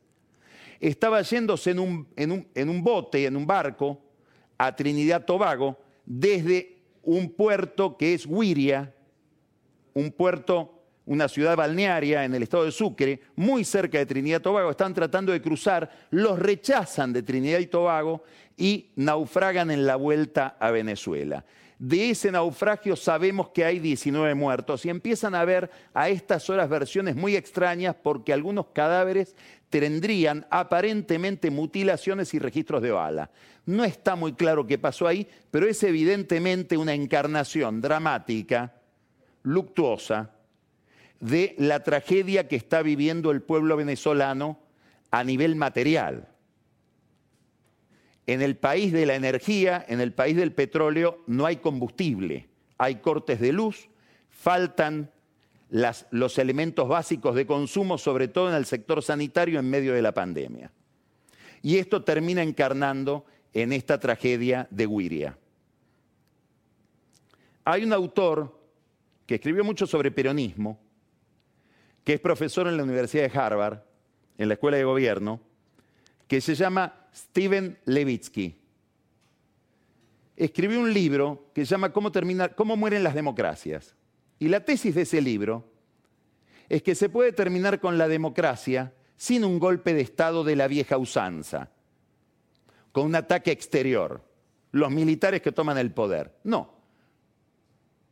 estaba 0.81 1.23
yéndose 1.23 1.71
en 1.71 1.79
un, 1.79 2.09
en 2.17 2.69
un, 2.69 2.83
bote, 2.83 3.27
en 3.27 3.37
un 3.37 3.47
barco, 3.47 4.01
a 4.59 4.75
Trinidad 4.75 5.25
Tobago, 5.25 5.79
desde 6.05 6.79
un 7.03 7.31
puerto 7.31 7.97
que 7.97 8.15
es 8.15 8.27
Huiria, 8.27 8.95
un 9.95 10.11
puerto, 10.13 10.83
una 11.07 11.29
ciudad 11.29 11.57
balnearia 11.57 12.25
en 12.25 12.35
el 12.35 12.43
estado 12.43 12.65
de 12.65 12.73
Sucre, 12.73 13.21
muy 13.37 13.65
cerca 13.65 13.99
de 13.99 14.07
Trinidad 14.07 14.43
Tobago, 14.43 14.71
están 14.71 14.95
tratando 14.95 15.33
de 15.33 15.43
cruzar, 15.43 15.91
los 16.11 16.39
rechazan 16.39 17.13
de 17.13 17.23
Trinidad 17.23 17.59
y 17.59 17.67
Tobago 17.67 18.23
y 18.57 18.91
naufragan 18.97 19.71
en 19.71 19.87
la 19.87 19.97
vuelta 19.97 20.57
a 20.59 20.71
Venezuela. 20.71 21.45
De 21.79 22.11
ese 22.11 22.31
naufragio 22.31 22.95
sabemos 22.95 23.49
que 23.49 23.65
hay 23.65 23.81
19 23.81 24.35
muertos 24.35 24.87
y 24.87 24.91
empiezan 24.91 25.35
a 25.35 25.45
ver 25.45 25.71
a 25.93 26.09
estas 26.09 26.49
horas 26.49 26.69
versiones 26.69 27.17
muy 27.17 27.35
extrañas 27.35 27.97
porque 28.01 28.33
algunos 28.33 28.67
cadáveres 28.73 29.35
tendrían 29.71 30.47
aparentemente 30.51 31.51
mutilaciones 31.51 32.33
y 32.33 32.39
registros 32.39 32.81
de 32.81 32.93
bala. 32.93 33.31
No 33.67 33.83
está 33.83 34.15
muy 34.15 34.35
claro 34.35 34.67
qué 34.67 34.79
pasó 34.79 35.09
ahí, 35.09 35.27
pero 35.51 35.67
es 35.67 35.83
evidentemente 35.83 36.77
una 36.77 36.95
encarnación 36.95 37.81
dramática, 37.81 38.75
luctuosa, 39.43 40.31
de 41.19 41.55
la 41.59 41.83
tragedia 41.83 42.47
que 42.47 42.57
está 42.57 42.83
viviendo 42.83 43.31
el 43.31 43.43
pueblo 43.43 43.77
venezolano 43.77 44.59
a 45.11 45.25
nivel 45.25 45.57
material. 45.57 46.29
En 48.27 48.41
el 48.41 48.57
país 48.57 48.93
de 48.93 49.07
la 49.07 49.15
energía, 49.15 49.85
en 49.87 50.01
el 50.01 50.13
país 50.13 50.37
del 50.37 50.53
petróleo, 50.53 51.23
no 51.27 51.45
hay 51.47 51.57
combustible, 51.57 52.49
hay 52.79 52.97
cortes 52.97 53.41
de 53.41 53.53
luz, 53.53 53.89
faltan 54.31 55.11
los 55.71 56.39
elementos 56.39 56.89
básicos 56.89 57.35
de 57.35 57.47
consumo, 57.47 57.99
sobre 57.99 58.29
todo 58.29 58.49
en 58.49 58.55
el 58.55 58.65
sector 58.65 59.03
sanitario 59.03 59.59
en 59.59 59.69
medio 59.69 59.93
de 59.93 60.03
la 60.03 60.13
pandemia. 60.13 60.71
Y 61.63 61.79
esto 61.79 62.05
termina 62.05 62.43
encarnando 62.43 63.25
en 63.53 63.73
esta 63.73 63.99
tragedia 63.99 64.69
de 64.71 64.87
Wiria. 64.87 65.39
Hay 67.65 67.85
un 67.85 67.93
autor 67.93 68.61
que 69.27 69.37
escribió 69.37 69.65
mucho 69.65 69.87
sobre 69.87 70.11
peronismo, 70.11 70.79
que 72.05 72.15
es 72.15 72.21
profesor 72.21 72.69
en 72.69 72.77
la 72.77 72.83
Universidad 72.83 73.31
de 73.31 73.39
Harvard, 73.39 73.79
en 74.37 74.49
la 74.49 74.55
Escuela 74.55 74.77
de 74.77 74.85
Gobierno, 74.85 75.41
que 76.29 76.41
se 76.41 76.55
llama 76.55 77.04
Steven 77.15 77.79
Levitsky. 77.85 78.61
Escribió 80.37 80.81
un 80.81 80.93
libro 80.93 81.51
que 81.55 81.65
se 81.65 81.71
llama 81.71 81.93
¿Cómo, 81.93 82.11
¿Cómo 82.57 82.77
mueren 82.77 83.05
las 83.05 83.15
democracias? 83.15 83.95
Y 84.39 84.49
la 84.49 84.65
tesis 84.65 84.95
de 84.95 85.03
ese 85.03 85.21
libro 85.21 85.65
es 86.69 86.83
que 86.83 86.95
se 86.95 87.09
puede 87.09 87.33
terminar 87.33 87.81
con 87.81 87.99
la 87.99 88.09
democracia 88.09 88.93
sin 89.17 89.45
un 89.45 89.61
golpe 89.61 89.95
de 89.95 90.01
Estado 90.01 90.43
de 90.43 90.57
la 90.57 90.67
vieja 90.67 90.99
usanza, 90.99 91.71
con 92.91 93.07
un 93.07 93.15
ataque 93.15 93.53
exterior, 93.53 94.23
los 94.73 94.91
militares 94.91 95.41
que 95.41 95.53
toman 95.53 95.79
el 95.79 95.93
poder. 95.93 96.37
No. 96.43 96.75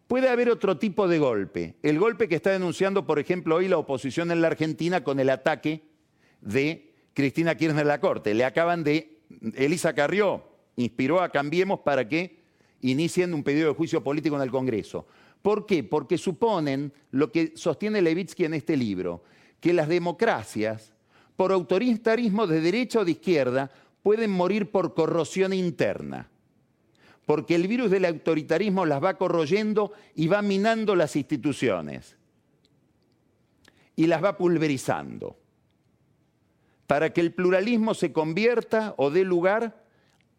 Puede 0.07 0.29
haber 0.29 0.49
otro 0.49 0.79
tipo 0.79 1.09
de 1.09 1.19
golpe. 1.19 1.77
El 1.83 1.99
golpe 1.99 2.29
que 2.29 2.37
está 2.37 2.51
denunciando, 2.51 3.05
por 3.07 3.19
ejemplo, 3.19 3.57
hoy 3.57 3.67
la 3.67 3.79
oposición 3.79 4.31
en 4.31 4.43
la 4.43 4.49
Argentina 4.49 5.03
con 5.03 5.19
el 5.19 5.31
ataque 5.31 5.88
de 6.41 6.92
Cristina 7.14 7.55
Kirchner 7.55 7.87
la 7.87 8.01
Corte. 8.01 8.35
Le 8.35 8.44
acaban 8.44 8.85
de, 8.85 9.18
Elisa 9.55 9.94
Carrió 9.94 10.44
inspiró 10.77 11.20
a 11.20 11.29
Cambiemos 11.29 11.81
para 11.81 12.09
que 12.09 12.40
inicien 12.81 13.35
un 13.35 13.42
pedido 13.42 13.68
de 13.68 13.75
juicio 13.75 14.03
político 14.03 14.37
en 14.37 14.42
el 14.42 14.51
Congreso. 14.51 15.07
¿Por 15.42 15.66
qué? 15.66 15.85
Porque 15.85 16.18
suponen 16.18 16.92
lo 17.11 17.31
que 17.31 17.53
sostiene 17.57 18.03
Levitsky 18.03 18.44
en 18.44 18.55
este 18.55 18.77
libro, 18.77 19.25
que 19.61 19.72
las 19.72 19.88
democracias, 19.88 20.92
por 21.37 21.53
autoritarismo 21.53 22.46
de 22.46 22.61
derecha 22.61 23.01
o 23.01 23.05
de 23.05 23.12
izquierda, 23.12 23.70
pueden 24.03 24.31
morir 24.31 24.70
por 24.70 24.94
corrosión 24.94 25.53
interna. 25.53 26.29
Porque 27.27 27.55
el 27.55 27.68
virus 27.68 27.90
del 27.90 28.05
autoritarismo 28.05 28.85
las 28.85 29.03
va 29.03 29.16
corroyendo 29.16 29.92
y 30.14 30.27
va 30.27 30.42
minando 30.42 30.96
las 30.96 31.14
instituciones. 31.14 32.16
Y 33.94 34.07
las 34.07 34.22
va 34.25 34.37
pulverizando 34.37 35.42
para 36.93 37.11
que 37.15 37.23
el 37.23 37.33
pluralismo 37.33 37.95
se 37.95 38.13
convierta 38.13 38.93
o 38.99 39.11
dé 39.11 39.25
lugar 39.25 39.83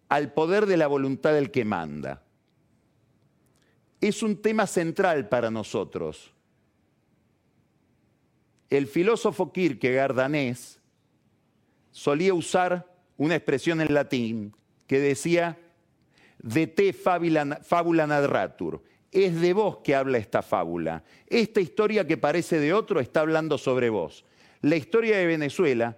al 0.08 0.34
poder 0.34 0.68
de 0.68 0.78
la 0.78 0.86
voluntad 0.86 1.34
del 1.34 1.50
que 1.50 1.66
manda. 1.66 2.22
Es 4.00 4.22
un 4.22 4.40
tema 4.40 4.68
central 4.68 5.30
para 5.30 5.50
nosotros. 5.50 6.32
El 8.70 8.86
filósofo 8.86 9.52
Kierkegaard 9.52 10.14
danés 10.14 10.80
solía 11.90 12.36
usar 12.36 12.88
una 13.18 13.34
expresión 13.34 13.82
en 13.82 13.92
latín 13.92 14.56
que 14.86 15.00
decía, 15.00 15.58
de 16.38 16.68
te 16.68 16.94
fábula 16.94 18.06
narratur. 18.06 18.84
Es 19.12 19.42
de 19.42 19.54
vos 19.54 19.78
que 19.78 19.96
habla 19.96 20.20
esta 20.20 20.44
fábula. 20.44 21.04
Esta 21.26 21.62
historia 21.62 22.06
que 22.06 22.18
parece 22.18 22.60
de 22.60 22.74
otro 22.74 23.00
está 23.00 23.22
hablando 23.22 23.58
sobre 23.58 23.90
vos. 23.90 24.24
La 24.62 24.76
historia 24.76 25.18
de 25.18 25.26
Venezuela 25.26 25.98